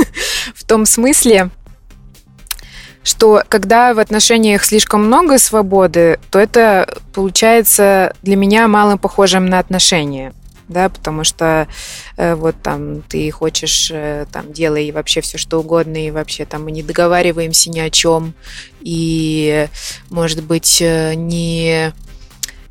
в 0.55 0.63
том 0.63 0.85
смысле, 0.85 1.49
что 3.03 3.43
когда 3.49 3.93
в 3.93 3.99
отношениях 3.99 4.63
слишком 4.63 5.05
много 5.05 5.37
свободы, 5.37 6.19
то 6.31 6.39
это 6.39 6.87
получается 7.13 8.15
для 8.21 8.37
меня 8.37 8.69
мало 8.69 8.95
похожим 8.95 9.47
на 9.47 9.59
отношения 9.59 10.33
да, 10.67 10.89
потому 10.89 11.23
что 11.23 11.67
э, 12.17 12.35
вот 12.35 12.55
там 12.61 13.01
ты 13.01 13.29
хочешь, 13.31 13.89
э, 13.91 14.25
там, 14.31 14.51
делай 14.53 14.91
вообще 14.91 15.21
все 15.21 15.37
что 15.37 15.59
угодно, 15.59 16.05
и 16.05 16.11
вообще 16.11 16.45
там 16.45 16.65
мы 16.65 16.71
не 16.71 16.83
договариваемся 16.83 17.69
ни 17.69 17.79
о 17.79 17.89
чем, 17.89 18.33
и, 18.81 19.67
может 20.09 20.43
быть, 20.43 20.81
э, 20.81 21.13
не, 21.15 21.93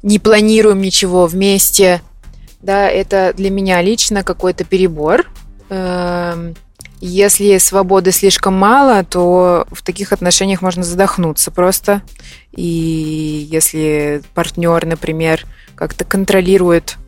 не 0.02 0.18
планируем 0.18 0.80
ничего 0.80 1.26
вместе, 1.26 2.02
да, 2.60 2.88
это 2.88 3.32
для 3.36 3.50
меня 3.50 3.82
лично 3.82 4.22
какой-то 4.22 4.64
перебор. 4.64 5.30
Э, 5.68 6.52
если 7.04 7.58
свободы 7.58 8.12
слишком 8.12 8.54
мало, 8.54 9.02
то 9.02 9.66
в 9.72 9.82
таких 9.82 10.12
отношениях 10.12 10.62
можно 10.62 10.84
задохнуться 10.84 11.50
просто. 11.50 12.02
И 12.52 13.48
если 13.50 14.22
партнер, 14.34 14.86
например, 14.86 15.44
как-то 15.74 16.04
контролирует 16.04 16.98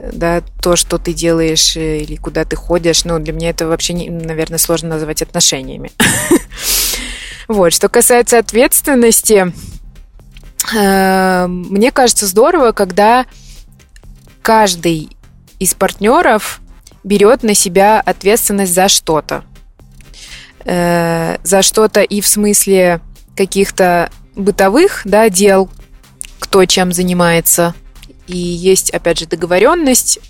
да, 0.00 0.42
то, 0.62 0.76
что 0.76 0.98
ты 0.98 1.12
делаешь 1.12 1.76
э, 1.76 1.98
или 1.98 2.16
куда 2.16 2.44
ты 2.44 2.56
ходишь, 2.56 3.04
ну, 3.04 3.18
для 3.18 3.32
меня 3.32 3.50
это 3.50 3.66
вообще, 3.66 3.92
не, 3.92 4.08
наверное, 4.08 4.58
сложно 4.58 4.88
назвать 4.90 5.22
отношениями. 5.22 5.92
Вот, 7.48 7.72
что 7.72 7.88
касается 7.88 8.38
ответственности, 8.38 9.52
э, 10.72 11.46
мне 11.48 11.90
кажется 11.90 12.26
здорово, 12.26 12.70
когда 12.70 13.26
каждый 14.40 15.16
из 15.58 15.74
партнеров 15.74 16.60
берет 17.02 17.42
на 17.42 17.54
себя 17.54 18.00
ответственность 18.00 18.72
за 18.72 18.88
что-то. 18.88 19.42
Э, 20.64 21.38
за 21.42 21.62
что-то 21.62 22.02
и 22.02 22.20
в 22.20 22.28
смысле 22.28 23.00
каких-то 23.36 24.12
бытовых 24.36 25.00
да, 25.04 25.28
дел, 25.28 25.68
кто 26.38 26.64
чем 26.66 26.92
занимается– 26.92 27.74
и 28.30 28.36
есть, 28.36 28.90
опять 28.90 29.18
же, 29.18 29.26
договоренность. 29.26 30.20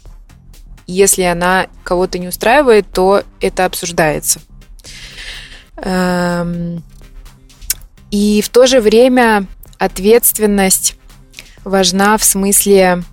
Если 0.86 1.22
она 1.22 1.66
кого-то 1.84 2.18
не 2.18 2.28
устраивает, 2.28 2.86
то 2.92 3.22
это 3.40 3.66
обсуждается. 3.66 4.40
Эм, 5.76 6.82
и 8.10 8.42
в 8.42 8.48
то 8.48 8.66
же 8.66 8.80
время 8.80 9.46
ответственность 9.78 10.96
важна 11.62 12.16
в 12.16 12.24
смысле 12.24 13.04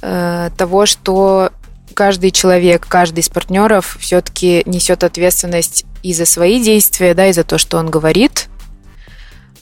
э, 0.00 0.50
того, 0.56 0.86
что 0.86 1.50
каждый 1.94 2.30
человек, 2.30 2.86
каждый 2.88 3.20
из 3.20 3.28
партнеров 3.28 3.96
все-таки 4.00 4.62
несет 4.64 5.02
ответственность 5.02 5.84
и 6.04 6.14
за 6.14 6.24
свои 6.24 6.62
действия, 6.62 7.14
да, 7.14 7.26
и 7.26 7.32
за 7.32 7.42
то, 7.42 7.58
что 7.58 7.78
он 7.78 7.90
говорит. 7.90 8.48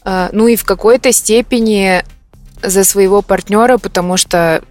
Э, 0.04 0.28
ну 0.32 0.46
и 0.46 0.56
в 0.56 0.64
какой-то 0.64 1.10
степени 1.12 2.04
за 2.62 2.84
своего 2.84 3.22
партнера, 3.22 3.78
потому 3.78 4.16
что 4.16 4.62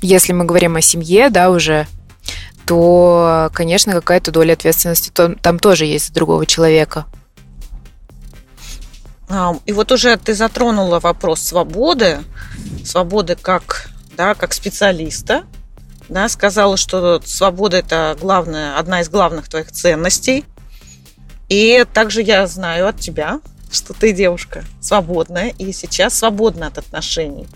если 0.00 0.32
мы 0.32 0.44
говорим 0.44 0.76
о 0.76 0.80
семье, 0.80 1.30
да, 1.30 1.50
уже, 1.50 1.86
то, 2.66 3.50
конечно, 3.52 3.92
какая-то 3.92 4.30
доля 4.30 4.54
ответственности 4.54 5.10
там 5.10 5.58
тоже 5.58 5.84
есть 5.84 6.08
за 6.08 6.14
другого 6.14 6.46
человека. 6.46 7.06
А, 9.28 9.56
и 9.64 9.72
вот 9.72 9.92
уже 9.92 10.16
ты 10.16 10.34
затронула 10.34 10.98
вопрос 10.98 11.40
свободы, 11.40 12.18
свободы 12.84 13.36
как, 13.36 13.90
да, 14.16 14.34
как 14.34 14.52
специалиста, 14.52 15.44
да, 16.08 16.28
сказала, 16.28 16.76
что 16.76 17.20
свобода 17.24 17.76
это 17.76 18.16
главная, 18.20 18.76
одна 18.76 19.02
из 19.02 19.08
главных 19.08 19.48
твоих 19.48 19.70
ценностей. 19.70 20.44
И 21.48 21.84
также 21.92 22.22
я 22.22 22.46
знаю 22.48 22.88
от 22.88 22.98
тебя, 22.98 23.40
что 23.70 23.94
ты 23.94 24.12
девушка 24.12 24.64
свободная 24.80 25.54
и 25.58 25.72
сейчас 25.72 26.18
свободна 26.18 26.66
от 26.68 26.78
отношений. 26.78 27.46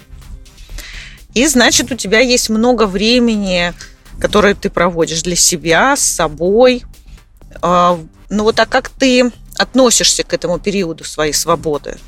И 1.34 1.46
значит, 1.46 1.90
у 1.90 1.96
тебя 1.96 2.20
есть 2.20 2.48
много 2.48 2.86
времени, 2.86 3.74
которое 4.20 4.54
ты 4.54 4.70
проводишь 4.70 5.22
для 5.22 5.36
себя, 5.36 5.96
с 5.96 6.02
собой. 6.02 6.84
А, 7.60 7.98
ну 8.30 8.44
вот 8.44 8.58
а 8.60 8.66
как 8.66 8.88
ты 8.88 9.32
относишься 9.56 10.22
к 10.22 10.32
этому 10.32 10.58
периоду 10.58 11.04
своей 11.04 11.32
свободы? 11.32 11.98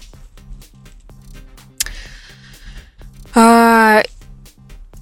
А, 3.34 4.02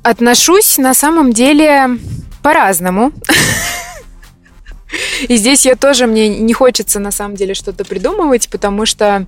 отношусь 0.02 0.78
на 0.78 0.94
самом 0.94 1.32
деле 1.32 1.98
по-разному. 2.42 3.12
И 5.28 5.36
здесь 5.36 5.66
я 5.66 5.76
тоже, 5.76 6.06
мне 6.06 6.28
не 6.28 6.52
хочется 6.52 7.00
на 7.00 7.10
самом 7.10 7.36
деле 7.36 7.54
что-то 7.54 7.84
придумывать, 7.84 8.48
потому 8.48 8.86
что, 8.86 9.26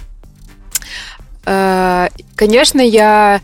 э, 1.44 2.08
конечно, 2.34 2.80
я 2.80 3.40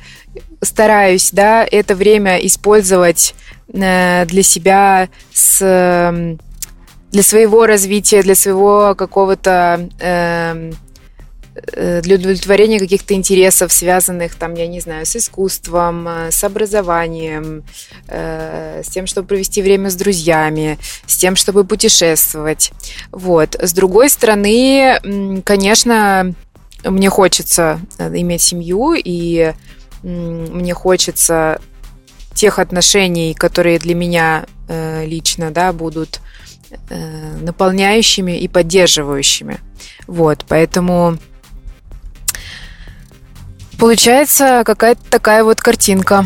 стараюсь, 0.60 1.30
да, 1.32 1.66
это 1.68 1.94
время 1.94 2.38
использовать 2.38 3.34
э, 3.72 4.24
для 4.26 4.42
себя 4.42 5.08
с 5.32 6.38
для 7.12 7.22
своего 7.22 7.66
развития, 7.66 8.22
для 8.22 8.34
своего 8.34 8.94
какого-то 8.96 9.90
эм, 10.00 10.70
э, 10.70 10.72
для 11.54 12.16
удовлетворения 12.16 12.78
каких-то 12.78 13.14
интересов, 13.14 13.72
связанных 13.72 14.34
там, 14.36 14.54
я 14.54 14.66
не 14.66 14.80
знаю, 14.80 15.04
с 15.04 15.16
искусством, 15.16 16.08
э, 16.08 16.30
с 16.30 16.42
образованием, 16.44 17.64
э, 18.08 18.82
с 18.84 18.88
тем, 18.88 19.06
чтобы 19.06 19.28
провести 19.28 19.60
время 19.62 19.90
с 19.90 19.94
друзьями, 19.94 20.78
с 21.06 21.16
тем, 21.16 21.36
чтобы 21.36 21.64
путешествовать. 21.64 22.72
Вот. 23.10 23.54
С 23.60 23.72
другой 23.72 24.08
стороны, 24.08 25.42
конечно, 25.44 26.34
мне 26.84 27.10
хочется 27.10 27.80
иметь 27.98 28.42
семью, 28.42 28.94
и 28.94 29.52
мне 30.02 30.74
хочется 30.74 31.60
тех 32.34 32.58
отношений, 32.58 33.34
которые 33.34 33.78
для 33.78 33.94
меня 33.94 34.46
э, 34.68 35.04
лично, 35.06 35.50
да, 35.50 35.72
будут 35.72 36.20
э, 36.88 37.36
наполняющими 37.40 38.38
и 38.40 38.48
поддерживающими. 38.48 39.60
Вот, 40.06 40.44
поэтому 40.48 41.18
получается 43.82 44.62
какая-то 44.64 45.02
такая 45.10 45.42
вот 45.42 45.60
картинка. 45.60 46.24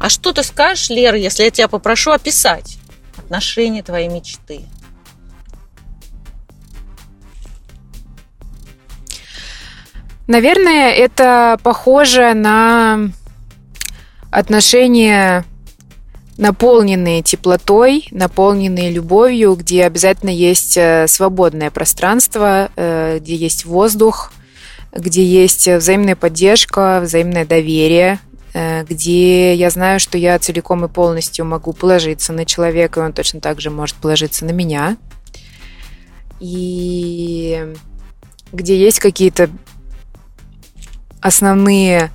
А 0.00 0.08
что 0.08 0.32
ты 0.32 0.42
скажешь, 0.42 0.88
Лера, 0.88 1.18
если 1.18 1.42
я 1.42 1.50
тебя 1.50 1.68
попрошу 1.68 2.12
описать 2.12 2.78
отношения 3.18 3.82
твоей 3.82 4.08
мечты? 4.08 4.62
Наверное, 10.26 10.92
это 10.92 11.58
похоже 11.62 12.32
на 12.32 13.10
отношения, 14.30 15.44
наполненные 16.38 17.22
теплотой, 17.22 18.08
наполненные 18.12 18.90
любовью, 18.90 19.56
где 19.56 19.84
обязательно 19.84 20.30
есть 20.30 20.78
э, 20.78 21.06
свободное 21.06 21.70
пространство, 21.70 22.70
э, 22.76 23.18
где 23.20 23.34
есть 23.34 23.66
воздух, 23.66 24.32
где 24.92 25.24
есть 25.24 25.66
взаимная 25.66 26.16
поддержка, 26.16 27.00
взаимное 27.02 27.46
доверие, 27.46 28.18
э, 28.52 28.84
где 28.84 29.54
я 29.54 29.70
знаю, 29.70 30.00
что 30.00 30.18
я 30.18 30.38
целиком 30.38 30.84
и 30.84 30.88
полностью 30.88 31.44
могу 31.44 31.72
положиться 31.72 32.32
на 32.32 32.44
человека, 32.44 33.00
и 33.00 33.02
он 33.04 33.12
точно 33.12 33.40
так 33.40 33.60
же 33.60 33.70
может 33.70 33.96
положиться 33.96 34.44
на 34.44 34.50
меня. 34.50 34.96
И 36.40 37.74
где 38.52 38.78
есть 38.78 38.98
какие-то 38.98 39.48
основные 41.20 42.10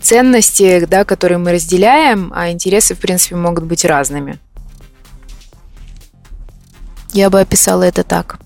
ценности, 0.00 0.84
да, 0.86 1.04
которые 1.04 1.38
мы 1.38 1.52
разделяем, 1.52 2.32
а 2.34 2.50
интересы, 2.50 2.94
в 2.94 2.98
принципе, 2.98 3.36
могут 3.36 3.64
быть 3.64 3.84
разными. 3.84 4.38
Я 7.12 7.30
бы 7.30 7.40
описала 7.40 7.84
это 7.84 8.02
так. 8.02 8.40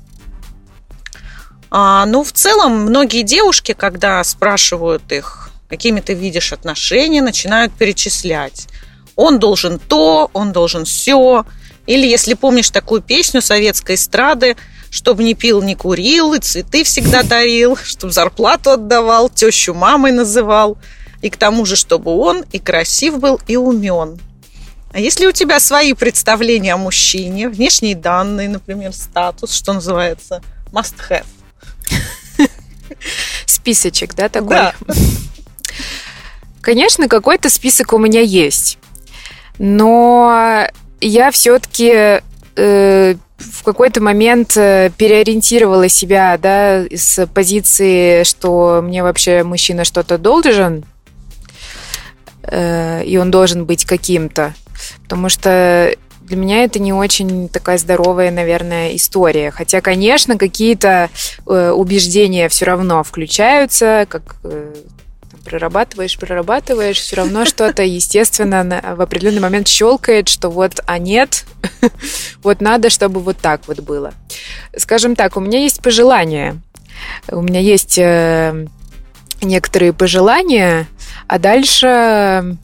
А, 1.77 2.07
ну, 2.07 2.23
в 2.23 2.31
целом, 2.31 2.83
многие 2.83 3.23
девушки, 3.23 3.73
когда 3.73 4.23
спрашивают 4.23 5.11
их, 5.11 5.51
какими 5.69 6.01
ты 6.01 6.15
видишь 6.15 6.53
отношения, 6.53 7.21
начинают 7.21 7.73
перечислять. 7.73 8.69
Он 9.17 9.41
должен 9.41 9.81
то, 9.81 10.31
он 10.35 10.53
должен 10.53 10.85
все. 10.85 11.45
Или, 11.89 12.07
если 12.07 12.35
помнишь 12.35 12.71
такую 12.71 13.03
песню 13.03 13.43
советской 13.43 13.97
эстрады, 13.97 14.57
чтобы 14.89 15.25
не 15.25 15.35
пил, 15.35 15.63
не 15.63 15.75
курил, 15.75 16.35
и 16.35 16.39
цветы 16.39 16.85
всегда 16.85 17.25
дарил, 17.25 17.77
чтобы 17.83 18.13
зарплату 18.13 18.71
отдавал, 18.71 19.29
тещу 19.29 19.75
мамой 19.75 20.13
называл. 20.13 20.79
И 21.23 21.29
к 21.29 21.37
тому 21.37 21.67
же, 21.67 21.75
чтобы 21.75 22.17
он 22.17 22.45
и 22.53 22.61
красив 22.61 23.19
был, 23.19 23.41
и 23.49 23.57
умен. 23.57 24.21
А 24.93 25.01
если 25.01 25.27
у 25.27 25.33
тебя 25.33 25.59
свои 25.59 25.93
представления 25.93 26.75
о 26.75 26.77
мужчине, 26.77 27.49
внешние 27.49 27.97
данные, 27.97 28.49
например, 28.49 28.93
статус, 28.93 29.53
что 29.53 29.73
называется, 29.73 30.41
must 30.73 30.95
have? 31.11 31.25
Списочек, 33.47 34.15
да, 34.15 34.29
такой? 34.29 34.57
Да. 34.57 34.75
Конечно, 36.61 37.09
какой-то 37.09 37.51
список 37.51 37.93
у 37.93 37.99
меня 37.99 38.21
есть. 38.21 38.79
Но 39.59 40.67
я 41.01 41.31
все-таки 41.31 42.23
э, 42.57 43.15
в 43.39 43.63
какой-то 43.63 44.03
момент 44.03 44.57
э, 44.57 44.91
переориентировала 44.97 45.89
себя, 45.89 46.39
да, 46.39 46.85
с 46.91 47.27
позиции, 47.27 48.25
что 48.25 48.81
мне 48.83 49.03
вообще 49.03 49.43
мужчина 49.43 49.85
что-то 49.85 50.19
должен, 50.19 50.85
э, 52.43 53.05
и 53.05 53.17
он 53.19 53.31
должен 53.31 53.67
быть 53.67 53.85
каким-то. 53.85 54.55
Потому 55.03 55.29
что 55.29 55.95
для 56.25 56.37
меня 56.37 56.65
это 56.65 56.79
не 56.79 56.93
очень 56.93 57.49
такая 57.49 57.79
здоровая, 57.79 58.31
наверное, 58.31 58.97
история. 58.97 59.51
Хотя, 59.51 59.81
конечно, 59.81 60.39
какие-то 60.39 61.11
э, 61.47 61.71
убеждения 61.71 62.49
все 62.49 62.65
равно 62.65 63.03
включаются, 63.03 64.07
как 64.09 64.37
э, 64.45 64.75
прорабатываешь, 65.45 66.19
прорабатываешь, 66.19 66.99
все 66.99 67.17
равно 67.17 67.45
что-то, 67.45 67.83
естественно, 67.83 68.95
в 68.97 69.01
определенный 69.03 69.41
момент 69.41 69.69
щелкает, 69.69 70.29
что 70.29 70.49
вот, 70.49 70.81
а 70.87 70.99
нет, 70.99 71.45
вот 72.43 72.61
надо, 72.61 72.89
чтобы 72.89 73.21
вот 73.21 73.37
так 73.39 73.69
вот 73.69 73.81
было. 73.81 74.15
Скажем 74.77 75.17
так, 75.17 75.37
у 75.37 75.41
меня 75.41 75.61
есть 75.61 75.83
пожелания. 75.83 76.61
У 77.29 77.43
меня 77.43 77.61
есть 77.61 77.99
э, 77.99 78.67
некоторые 79.43 79.93
пожелания, 79.93 80.89
а 81.27 81.39
дальше 81.39 82.57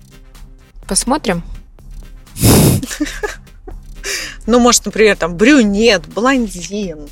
посмотрим. 0.87 1.43
Ну, 4.47 4.59
может, 4.59 4.87
например, 4.87 5.17
там 5.17 5.37
брюнет, 5.37 6.07
блондин, 6.07 7.09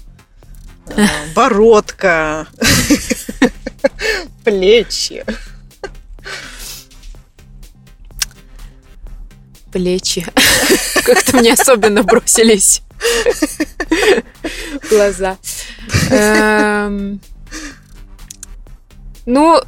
э, 0.88 1.06
бородка, 1.34 2.46
плечи. 4.44 5.24
плечи 9.70 10.26
как-то 11.04 11.36
мне 11.36 11.52
особенно 11.52 12.02
бросились 12.02 12.82
глаза. 14.90 15.38
Эм, 16.10 17.20
ну, 19.26 19.60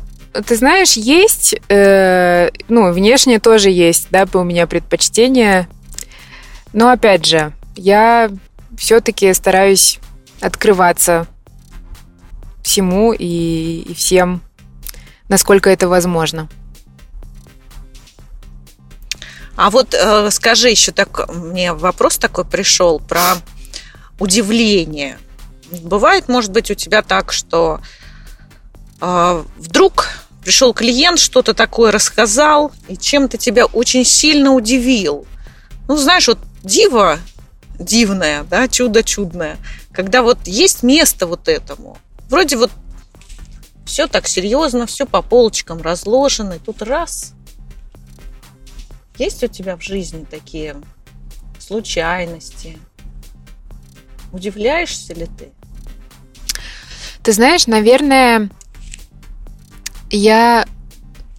ты 0.46 0.56
знаешь, 0.56 0.92
есть, 0.92 1.54
э, 1.68 2.50
ну, 2.68 2.92
внешне 2.92 3.38
тоже 3.38 3.70
есть, 3.70 4.08
да, 4.10 4.26
у 4.32 4.44
меня 4.44 4.66
предпочтения. 4.66 5.68
Но 6.72 6.90
опять 6.90 7.26
же, 7.26 7.52
я 7.76 8.30
все-таки 8.76 9.32
стараюсь 9.34 9.98
открываться 10.40 11.26
всему 12.62 13.12
и, 13.12 13.92
всем, 13.94 14.42
насколько 15.28 15.70
это 15.70 15.88
возможно. 15.88 16.48
А 19.56 19.70
вот 19.70 19.94
э, 19.94 20.30
скажи 20.30 20.70
еще 20.70 20.92
так, 20.92 21.28
мне 21.34 21.72
вопрос 21.74 22.16
такой 22.16 22.44
пришел 22.44 22.98
про 22.98 23.36
удивление. 24.18 25.18
Бывает, 25.82 26.28
может 26.28 26.50
быть, 26.52 26.70
у 26.70 26.74
тебя 26.74 27.02
так, 27.02 27.32
что 27.32 27.80
э, 29.00 29.44
вдруг 29.58 30.08
пришел 30.42 30.72
клиент, 30.72 31.18
что-то 31.18 31.52
такое 31.52 31.92
рассказал, 31.92 32.72
и 32.88 32.96
чем-то 32.96 33.36
тебя 33.36 33.66
очень 33.66 34.04
сильно 34.04 34.52
удивил. 34.52 35.26
Ну, 35.88 35.96
знаешь, 35.96 36.28
вот 36.28 36.38
диво 36.62 37.18
дивное, 37.78 38.44
да, 38.44 38.68
чудо 38.68 39.02
чудное, 39.02 39.56
когда 39.92 40.22
вот 40.22 40.46
есть 40.46 40.82
место 40.82 41.26
вот 41.26 41.48
этому. 41.48 41.98
Вроде 42.28 42.56
вот 42.56 42.70
все 43.84 44.06
так 44.06 44.28
серьезно, 44.28 44.86
все 44.86 45.06
по 45.06 45.22
полочкам 45.22 45.80
разложено, 45.80 46.54
и 46.54 46.58
тут 46.58 46.82
раз 46.82 47.32
есть 49.20 49.44
у 49.44 49.48
тебя 49.48 49.76
в 49.76 49.82
жизни 49.82 50.24
такие 50.24 50.76
случайности? 51.58 52.78
Удивляешься 54.32 55.12
ли 55.12 55.26
ты? 55.26 55.50
Ты 57.22 57.32
знаешь, 57.32 57.66
наверное, 57.66 58.48
я, 60.10 60.66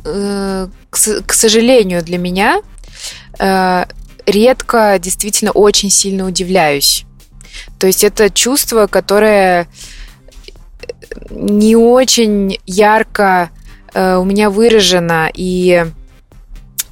э, 0.06 0.68
к, 0.92 1.24
к 1.26 1.34
сожалению, 1.34 2.04
для 2.04 2.20
меня 2.20 2.62
э, 3.40 3.86
редко 4.26 4.98
действительно 5.00 5.52
очень 5.52 5.90
сильно 5.90 6.26
удивляюсь. 6.26 7.06
То 7.80 7.88
есть 7.88 8.04
это 8.04 8.30
чувство, 8.30 8.88
которое 8.88 9.68
не 11.30 11.76
очень 11.76 12.60
ярко 12.66 13.50
э, 13.94 14.16
у 14.16 14.24
меня 14.24 14.50
выражено, 14.50 15.30
и 15.34 15.86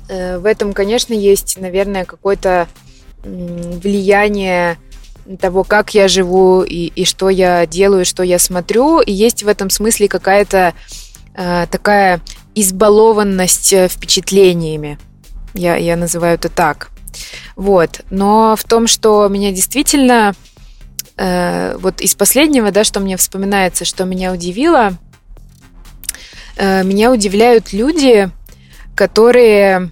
э, 0.09 0.37
в 0.37 0.45
этом, 0.45 0.73
конечно, 0.73 1.13
есть, 1.13 1.57
наверное, 1.59 2.05
какое-то 2.05 2.67
влияние 3.23 4.77
того, 5.39 5.63
как 5.63 5.93
я 5.93 6.07
живу 6.07 6.63
и, 6.63 6.87
и 6.87 7.05
что 7.05 7.29
я 7.29 7.65
делаю, 7.65 8.05
что 8.05 8.23
я 8.23 8.39
смотрю. 8.39 9.01
И 9.01 9.11
есть 9.11 9.43
в 9.43 9.47
этом 9.47 9.69
смысле 9.69 10.07
какая-то 10.07 10.73
э, 11.35 11.67
такая 11.69 12.21
избалованность 12.55 13.73
э, 13.73 13.87
впечатлениями. 13.87 14.97
Я, 15.53 15.75
я 15.75 15.95
называю 15.95 16.35
это 16.35 16.49
так. 16.49 16.89
Вот. 17.55 18.01
Но 18.09 18.55
в 18.55 18.63
том, 18.63 18.87
что 18.87 19.27
меня 19.27 19.51
действительно 19.51 20.33
э, 21.17 21.75
вот 21.77 22.01
из 22.01 22.15
последнего, 22.15 22.71
да, 22.71 22.83
что 22.83 22.99
мне 22.99 23.17
вспоминается, 23.17 23.85
что 23.85 24.05
меня 24.05 24.31
удивило, 24.31 24.93
э, 26.57 26.83
меня 26.83 27.11
удивляют 27.11 27.73
люди, 27.73 28.29
которые 28.95 29.91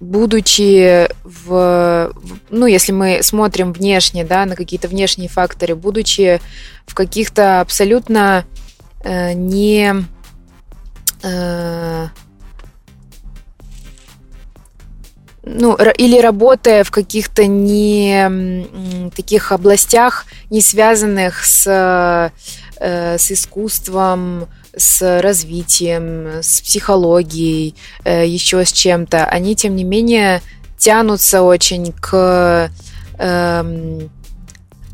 будучи 0.00 1.08
в, 1.24 2.12
ну, 2.50 2.66
если 2.66 2.92
мы 2.92 3.20
смотрим 3.22 3.72
внешне, 3.72 4.24
да, 4.24 4.44
на 4.46 4.56
какие-то 4.56 4.88
внешние 4.88 5.28
факторы, 5.28 5.74
будучи 5.74 6.40
в 6.86 6.94
каких-то 6.94 7.60
абсолютно 7.60 8.44
э, 9.04 9.32
не 9.32 9.94
э, 11.22 12.06
ну, 15.44 15.74
или 15.74 16.20
работая 16.20 16.84
в 16.84 16.90
каких-то 16.90 17.46
не 17.46 19.10
таких 19.14 19.50
областях, 19.52 20.26
не 20.50 20.60
связанных 20.60 21.44
с, 21.44 22.30
э, 22.76 23.18
с 23.18 23.30
искусством, 23.30 24.48
с 24.76 25.20
развитием, 25.20 26.40
с 26.42 26.60
психологией, 26.60 27.74
э, 28.04 28.26
еще 28.26 28.64
с 28.64 28.72
чем-то, 28.72 29.26
они, 29.26 29.56
тем 29.56 29.76
не 29.76 29.84
менее, 29.84 30.40
тянутся 30.78 31.42
очень 31.42 31.92
к, 31.92 32.70
эм, 33.18 34.10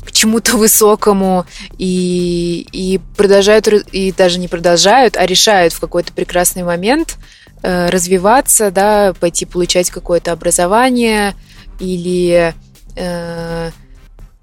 к 0.03 0.11
чему-то 0.11 0.57
высокому 0.57 1.45
и, 1.77 2.67
и 2.71 2.99
продолжают, 3.15 3.67
и 3.67 4.11
даже 4.11 4.39
не 4.39 4.47
продолжают, 4.47 5.15
а 5.15 5.25
решают 5.25 5.73
в 5.73 5.79
какой-то 5.79 6.11
прекрасный 6.11 6.63
момент 6.63 7.17
развиваться, 7.61 8.71
да, 8.71 9.13
пойти 9.19 9.45
получать 9.45 9.89
какое-то 9.89 10.31
образование 10.31 11.35
или, 11.79 12.53
э, 12.95 13.71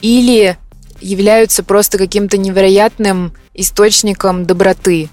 или 0.01 0.57
являются 1.01 1.63
просто 1.63 1.99
каким-то 1.99 2.39
невероятным 2.39 3.33
источником 3.55 4.45
доброты 4.45 5.09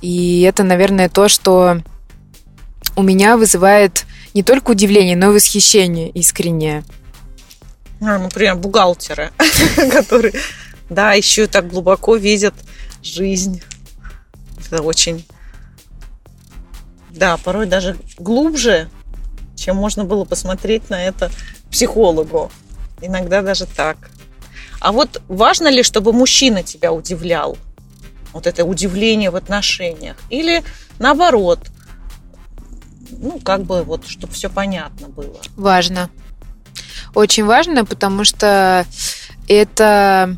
и 0.00 0.42
это, 0.42 0.62
наверное, 0.62 1.08
то, 1.08 1.28
что 1.28 1.82
у 2.96 3.02
меня 3.02 3.36
вызывает 3.36 4.04
не 4.34 4.42
только 4.42 4.70
удивление, 4.70 5.16
но 5.16 5.30
и 5.30 5.34
восхищение 5.34 6.10
искреннее. 6.10 6.84
А, 8.00 8.18
например, 8.18 8.56
бухгалтеры, 8.56 9.32
которые, 9.92 10.34
да, 10.88 11.14
еще 11.14 11.46
так 11.46 11.68
глубоко 11.68 12.16
видят 12.16 12.54
жизнь. 13.02 13.62
Это 14.66 14.82
очень, 14.82 15.24
да, 17.10 17.36
порой 17.36 17.66
даже 17.66 17.96
глубже, 18.18 18.88
чем 19.56 19.76
можно 19.76 20.04
было 20.04 20.24
посмотреть 20.24 20.90
на 20.90 21.04
это 21.04 21.30
психологу. 21.70 22.50
Иногда 23.00 23.42
даже 23.42 23.66
так. 23.66 23.96
А 24.80 24.92
вот 24.92 25.22
важно 25.28 25.68
ли, 25.68 25.82
чтобы 25.82 26.12
мужчина 26.12 26.62
тебя 26.62 26.92
удивлял? 26.92 27.56
вот 28.32 28.46
это 28.46 28.64
удивление 28.64 29.30
в 29.30 29.36
отношениях. 29.36 30.16
Или 30.30 30.62
наоборот, 30.98 31.58
ну, 33.10 33.40
как 33.40 33.64
бы 33.64 33.82
вот, 33.82 34.06
чтобы 34.06 34.32
все 34.32 34.48
понятно 34.48 35.08
было. 35.08 35.40
Важно. 35.56 36.10
Очень 37.14 37.44
важно, 37.44 37.84
потому 37.84 38.24
что 38.24 38.86
это 39.48 40.36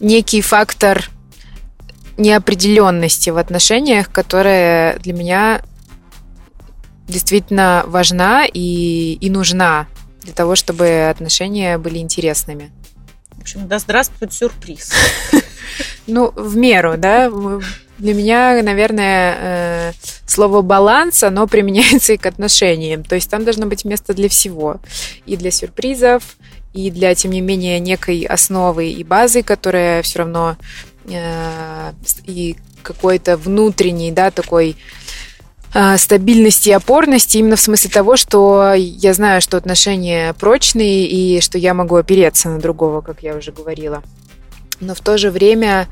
некий 0.00 0.40
фактор 0.40 1.10
неопределенности 2.16 3.30
в 3.30 3.38
отношениях, 3.38 4.10
которая 4.10 4.98
для 4.98 5.12
меня 5.12 5.62
действительно 7.08 7.84
важна 7.86 8.46
и, 8.46 9.18
и 9.20 9.30
нужна 9.30 9.86
для 10.22 10.32
того, 10.32 10.54
чтобы 10.56 11.08
отношения 11.10 11.78
были 11.78 11.98
интересными. 11.98 12.72
В 13.32 13.40
общем, 13.42 13.68
да 13.68 13.78
здравствует 13.78 14.32
сюрприз. 14.32 14.92
Ну, 16.06 16.32
в 16.36 16.56
меру, 16.56 16.96
да. 16.98 17.30
Для 17.98 18.14
меня, 18.14 18.62
наверное, 18.62 19.36
э, 19.38 19.92
слово 20.26 20.62
баланс, 20.62 21.22
оно 21.22 21.46
применяется 21.46 22.12
и 22.12 22.16
к 22.16 22.26
отношениям. 22.26 23.04
То 23.04 23.14
есть 23.14 23.30
там 23.30 23.44
должно 23.44 23.66
быть 23.66 23.84
место 23.84 24.12
для 24.12 24.28
всего. 24.28 24.80
И 25.26 25.36
для 25.36 25.50
сюрпризов, 25.50 26.36
и 26.74 26.90
для, 26.90 27.14
тем 27.14 27.30
не 27.30 27.40
менее, 27.40 27.80
некой 27.80 28.24
основы 28.24 28.90
и 28.90 29.02
базы, 29.04 29.42
которая 29.42 30.02
все 30.02 30.20
равно 30.20 30.56
и 31.06 32.56
какой-то 32.82 33.36
внутренний, 33.36 34.12
да, 34.12 34.30
такой 34.30 34.76
э, 35.74 35.98
стабильности 35.98 36.70
и 36.70 36.72
опорности 36.72 37.38
именно 37.38 37.56
в 37.56 37.60
смысле 37.60 37.90
того, 37.90 38.16
что 38.16 38.74
я 38.74 39.14
знаю, 39.14 39.40
что 39.40 39.56
отношения 39.56 40.32
прочные 40.34 41.06
и 41.06 41.40
что 41.40 41.58
я 41.58 41.74
могу 41.74 41.96
опереться 41.96 42.48
на 42.48 42.58
другого, 42.58 43.00
как 43.00 43.22
я 43.22 43.36
уже 43.36 43.52
говорила 43.52 44.02
но 44.80 44.94
в 44.94 45.00
то 45.00 45.18
же 45.18 45.30
время 45.30 45.88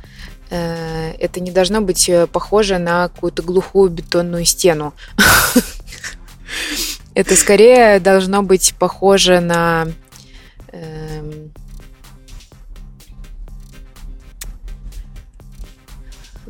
э, 0.50 1.12
это 1.18 1.40
не 1.40 1.50
должно 1.50 1.80
быть 1.80 2.08
э, 2.08 2.26
похоже 2.26 2.78
на 2.78 3.08
какую-то 3.08 3.42
глухую 3.42 3.90
бетонную 3.90 4.44
стену. 4.44 4.94
Это 7.14 7.36
скорее 7.36 8.00
должно 8.00 8.42
быть 8.42 8.74
похоже 8.78 9.40
на 9.40 9.88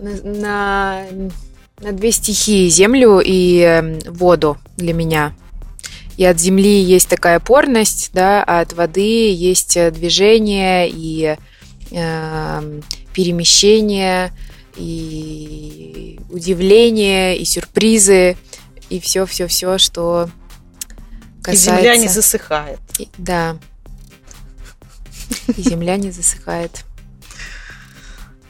на, 0.03 1.05
на 1.81 1.93
две 1.93 2.13
стихии 2.13 2.69
землю 2.69 3.21
и 3.21 3.61
эм, 3.61 3.99
воду 4.07 4.59
для 4.77 4.93
меня. 4.93 5.35
И 6.17 6.25
от 6.25 6.39
земли 6.39 6.81
есть 6.81 7.09
такая 7.09 7.37
опорность, 7.37 8.11
да, 8.13 8.45
а 8.45 8.61
от 8.61 8.75
воды 8.75 9.33
есть 9.33 9.77
э, 9.77 9.91
движение 9.91 10.89
и 10.89 11.37
э, 11.91 12.81
перемещения, 13.15 14.33
и 14.77 16.19
удивления, 16.31 17.37
и 17.37 17.45
сюрпризы, 17.45 18.37
и 18.91 19.01
все-все-все, 19.01 19.79
что 19.79 20.29
касается... 21.43 21.75
И 21.75 21.79
земля 21.79 21.97
не 21.97 22.09
засыхает. 22.09 22.81
И, 22.99 23.09
да. 23.19 23.57
И 25.57 25.63
земля 25.63 25.97
не 25.97 26.11
засыхает. 26.11 26.85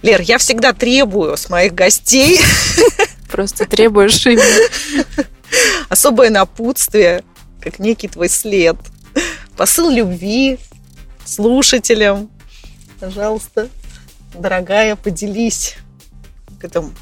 Лер, 0.02 0.20
я 0.20 0.38
всегда 0.38 0.72
требую 0.72 1.36
с 1.36 1.48
моих 1.48 1.74
гостей... 1.74 2.40
Просто 3.30 3.64
требуешь 3.64 4.26
Особое 5.88 6.28
напутствие, 6.28 7.24
как 7.62 7.78
некий 7.78 8.08
твой 8.08 8.28
след. 8.28 8.76
Посыл 9.56 9.88
любви 9.88 10.58
слушателям, 11.24 12.30
пожалуйста, 13.00 13.68
дорогая, 14.34 14.96
поделись 14.96 15.76
этим 16.62 16.94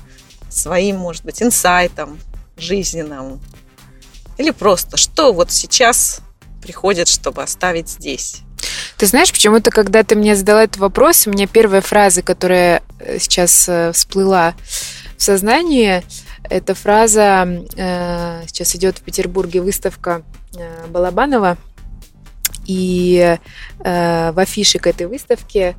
своим, 0.49 0.97
может 0.97 1.25
быть, 1.25 1.43
инсайтом 1.43 2.19
жизненным. 2.57 3.41
Или 4.39 4.51
просто, 4.51 4.97
что 4.97 5.33
вот 5.33 5.51
сейчас 5.51 6.21
приходит, 6.63 7.09
чтобы 7.09 7.43
оставить 7.43 7.89
здесь? 7.89 8.43
Ты 9.01 9.07
знаешь, 9.07 9.33
почему-то, 9.33 9.71
когда 9.71 10.03
ты 10.03 10.15
мне 10.15 10.37
задала 10.37 10.65
этот 10.65 10.77
вопрос, 10.77 11.27
у 11.27 11.31
меня 11.31 11.47
первая 11.47 11.81
фраза, 11.81 12.21
которая 12.21 12.83
э, 12.99 13.19
сейчас 13.19 13.67
э, 13.67 13.93
всплыла 13.93 14.53
в 15.17 15.23
сознании, 15.23 16.03
это 16.43 16.75
фраза, 16.75 17.49
э, 17.79 18.43
сейчас 18.47 18.77
идет 18.77 18.99
в 18.99 19.01
Петербурге 19.01 19.63
выставка 19.63 20.21
Балабанова, 20.91 21.57
и 22.67 23.39
в 23.79 24.35
афише 24.39 24.79
к 24.79 24.87
этой 24.87 25.07
выставке 25.07 25.77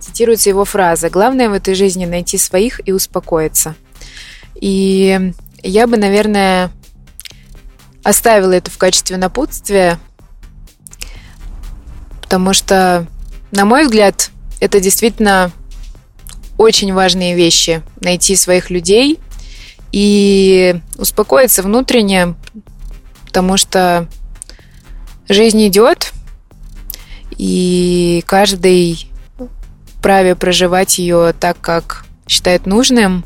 цитируется 0.00 0.48
его 0.48 0.64
фраза 0.64 1.10
«Главное 1.10 1.50
в 1.50 1.52
этой 1.52 1.74
жизни 1.74 2.06
найти 2.06 2.38
своих 2.38 2.80
и 2.88 2.92
успокоиться». 2.92 3.74
И 4.54 5.32
я 5.62 5.86
бы, 5.86 5.98
наверное, 5.98 6.70
оставила 8.02 8.52
это 8.52 8.70
в 8.70 8.78
качестве 8.78 9.18
напутствия, 9.18 9.98
потому 12.24 12.54
что, 12.54 13.06
на 13.50 13.66
мой 13.66 13.84
взгляд, 13.84 14.30
это 14.58 14.80
действительно 14.80 15.52
очень 16.56 16.94
важные 16.94 17.34
вещи. 17.34 17.82
Найти 18.00 18.34
своих 18.34 18.70
людей 18.70 19.20
и 19.92 20.80
успокоиться 20.96 21.62
внутренне, 21.62 22.34
потому 23.26 23.58
что 23.58 24.08
жизнь 25.28 25.68
идет, 25.68 26.14
и 27.36 28.24
каждый 28.26 29.06
вправе 29.98 30.34
проживать 30.34 30.96
ее 30.98 31.34
так, 31.38 31.60
как 31.60 32.06
считает 32.26 32.64
нужным. 32.64 33.22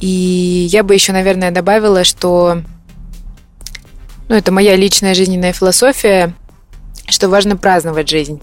И 0.00 0.68
я 0.70 0.84
бы 0.84 0.94
еще, 0.94 1.10
наверное, 1.10 1.50
добавила, 1.50 2.04
что 2.04 2.62
ну, 4.28 4.36
это 4.36 4.52
моя 4.52 4.76
личная 4.76 5.14
жизненная 5.14 5.52
философия, 5.52 6.32
что 7.12 7.28
важно 7.28 7.56
праздновать 7.56 8.08
жизнь. 8.08 8.40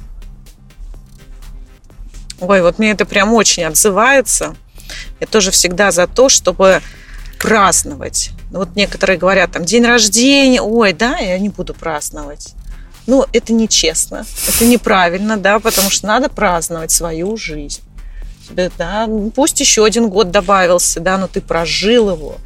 Ой, 2.39 2.61
вот 2.61 2.79
мне 2.79 2.91
это 2.91 3.05
прям 3.05 3.33
очень 3.33 3.63
отзывается. 3.63 4.55
Я 5.19 5.27
тоже 5.27 5.51
всегда 5.51 5.91
за 5.91 6.07
то, 6.07 6.29
чтобы 6.29 6.81
праздновать. 7.39 8.31
Вот 8.51 8.75
некоторые 8.75 9.17
говорят, 9.17 9.51
там, 9.51 9.65
день 9.65 9.85
рождения, 9.85 10.61
ой, 10.61 10.93
да, 10.93 11.17
я 11.17 11.37
не 11.39 11.49
буду 11.49 11.73
праздновать. 11.73 12.53
Ну, 13.07 13.25
это 13.33 13.53
нечестно, 13.53 14.25
это 14.47 14.65
неправильно, 14.65 15.35
да, 15.37 15.59
потому 15.59 15.89
что 15.89 16.07
надо 16.07 16.29
праздновать 16.29 16.91
свою 16.91 17.37
жизнь. 17.37 17.81
Да, 18.51 19.05
ну, 19.07 19.31
пусть 19.31 19.59
еще 19.59 19.85
один 19.85 20.09
год 20.09 20.31
добавился, 20.31 20.99
да, 20.99 21.17
но 21.17 21.27
ты 21.27 21.41
прожил 21.41 22.11
его, 22.11 22.37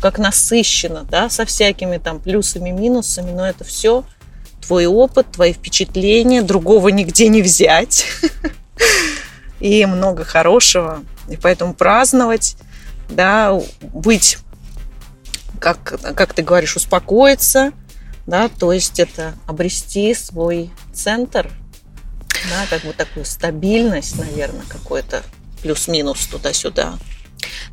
как 0.00 0.18
насыщенно, 0.18 1.04
да, 1.04 1.28
со 1.30 1.44
всякими 1.44 1.98
там 1.98 2.20
плюсами, 2.20 2.70
минусами, 2.70 3.30
но 3.30 3.46
это 3.46 3.64
все 3.64 4.04
твой 4.60 4.86
опыт, 4.86 5.32
твои 5.32 5.52
впечатления, 5.52 6.42
другого 6.42 6.88
нигде 6.88 7.28
не 7.28 7.42
взять. 7.42 8.06
И 9.60 9.84
много 9.86 10.24
хорошего. 10.24 11.04
И 11.28 11.36
поэтому 11.36 11.74
праздновать, 11.74 12.56
да, 13.08 13.60
быть, 13.80 14.38
как, 15.58 16.00
как 16.16 16.32
ты 16.32 16.42
говоришь, 16.42 16.76
успокоиться, 16.76 17.72
да, 18.26 18.48
то 18.48 18.72
есть 18.72 18.98
это 18.98 19.34
обрести 19.46 20.14
свой 20.14 20.70
центр, 20.92 21.50
да, 22.48 22.66
как 22.68 22.84
бы 22.84 22.92
такую 22.92 23.24
стабильность, 23.24 24.16
наверное, 24.18 24.64
какой-то 24.68 25.22
плюс-минус 25.62 26.26
туда-сюда. 26.26 26.94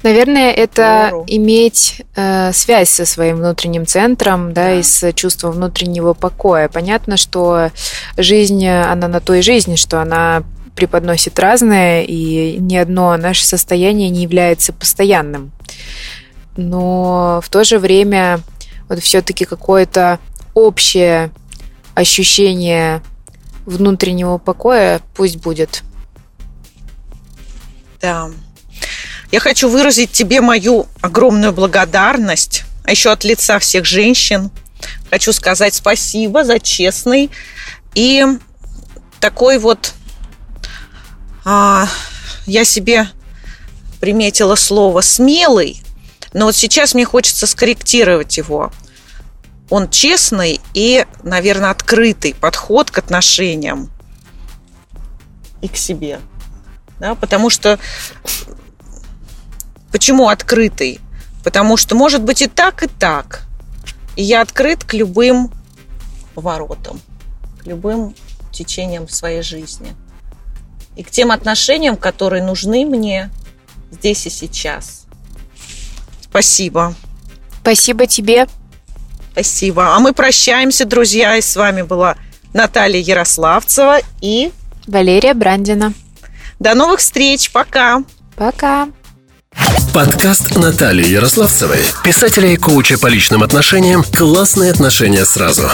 Наверное, 0.04 0.52
это 0.52 1.08
Веру. 1.08 1.24
иметь 1.28 2.04
э, 2.16 2.52
связь 2.54 2.90
со 2.90 3.06
своим 3.06 3.38
внутренним 3.38 3.86
центром, 3.86 4.54
да, 4.54 4.66
да, 4.66 4.74
и 4.76 4.84
с 4.84 5.12
чувством 5.14 5.54
внутреннего 5.54 6.14
покоя. 6.14 6.70
Понятно, 6.70 7.18
что 7.18 7.72
жизнь, 8.16 8.68
она 8.68 9.08
на 9.08 9.20
той 9.20 9.42
жизни, 9.42 9.76
что 9.76 10.02
она 10.02 10.44
преподносит 10.76 11.40
разное, 11.40 12.04
и 12.04 12.58
ни 12.60 12.76
одно 12.76 13.18
наше 13.18 13.46
состояние 13.46 14.10
не 14.10 14.22
является 14.22 14.72
постоянным. 14.72 15.52
Но 16.56 17.42
в 17.44 17.50
то 17.50 17.64
же 17.64 17.80
время 17.80 18.40
вот 18.88 19.00
все-таки 19.00 19.46
какое-то 19.46 20.20
общее 20.54 21.32
ощущение 21.96 23.02
внутреннего 23.66 24.38
покоя 24.38 25.02
пусть 25.16 25.38
будет. 25.38 25.84
Да. 28.00 28.30
Я 29.32 29.40
хочу 29.40 29.70
выразить 29.70 30.12
тебе 30.12 30.42
мою 30.42 30.88
огромную 31.02 31.52
благодарность, 31.52 32.64
а 32.84 32.92
еще 32.92 33.12
от 33.12 33.24
лица 33.24 33.60
всех 33.60 33.86
женщин. 33.86 34.52
Хочу 35.10 35.34
сказать 35.34 35.74
спасибо 35.74 36.44
за 36.44 36.60
честный 36.60 37.30
и 37.94 38.26
такой 39.20 39.58
вот... 39.58 39.94
А, 41.44 41.88
я 42.46 42.64
себе 42.64 43.08
приметила 44.00 44.56
слово 44.56 45.02
«смелый», 45.02 45.82
но 46.34 46.46
вот 46.46 46.56
сейчас 46.56 46.94
мне 46.94 47.06
хочется 47.06 47.48
скорректировать 47.48 48.38
его. 48.38 48.72
Он 49.70 49.90
честный 49.90 50.62
и, 50.74 51.06
наверное, 51.24 51.72
открытый 51.72 52.34
подход 52.34 52.92
к 52.92 52.98
отношениям 53.00 53.90
и 55.62 55.68
к 55.68 55.76
себе. 55.76 56.20
Да, 57.00 57.16
потому 57.16 57.50
что 57.50 57.80
Почему 59.92 60.30
открытый? 60.30 61.00
Потому 61.44 61.78
что 61.78 61.96
может 61.96 62.24
быть 62.24 62.42
и 62.42 62.48
так, 62.48 62.84
и 62.84 62.88
так. 62.88 63.44
И 64.16 64.24
я 64.24 64.42
открыт 64.42 64.84
к 64.84 64.94
любым 64.94 65.52
поворотам, 66.36 67.00
к 67.62 67.66
любым 67.66 68.16
течениям 68.52 69.08
своей 69.08 69.42
жизни. 69.42 69.96
И 70.96 71.04
к 71.04 71.12
тем 71.12 71.32
отношениям, 71.32 71.96
которые 71.96 72.44
нужны 72.44 72.86
мне 72.86 73.30
здесь 73.92 74.26
и 74.26 74.30
сейчас. 74.30 75.06
Спасибо. 76.22 76.96
Спасибо 77.62 78.08
тебе. 78.08 78.48
Спасибо. 79.32 79.96
А 79.96 80.00
мы 80.00 80.14
прощаемся, 80.14 80.86
друзья. 80.86 81.36
И 81.36 81.42
с 81.42 81.56
вами 81.56 81.84
была 81.84 82.18
Наталья 82.54 83.00
Ярославцева 83.00 84.00
и 84.22 84.52
Валерия 84.88 85.34
Брандина. 85.34 85.94
До 86.60 86.74
новых 86.74 87.00
встреч. 87.00 87.52
Пока. 87.52 88.04
Пока. 88.36 88.90
Подкаст 89.94 90.56
Натальи 90.56 91.08
Ярославцевой, 91.08 91.80
писателя 92.04 92.50
и 92.50 92.58
коуча 92.58 92.98
по 92.98 93.08
личным 93.08 93.44
отношениям 93.44 94.04
«Классные 94.04 94.72
отношения 94.72 95.26
сразу». 95.26 95.70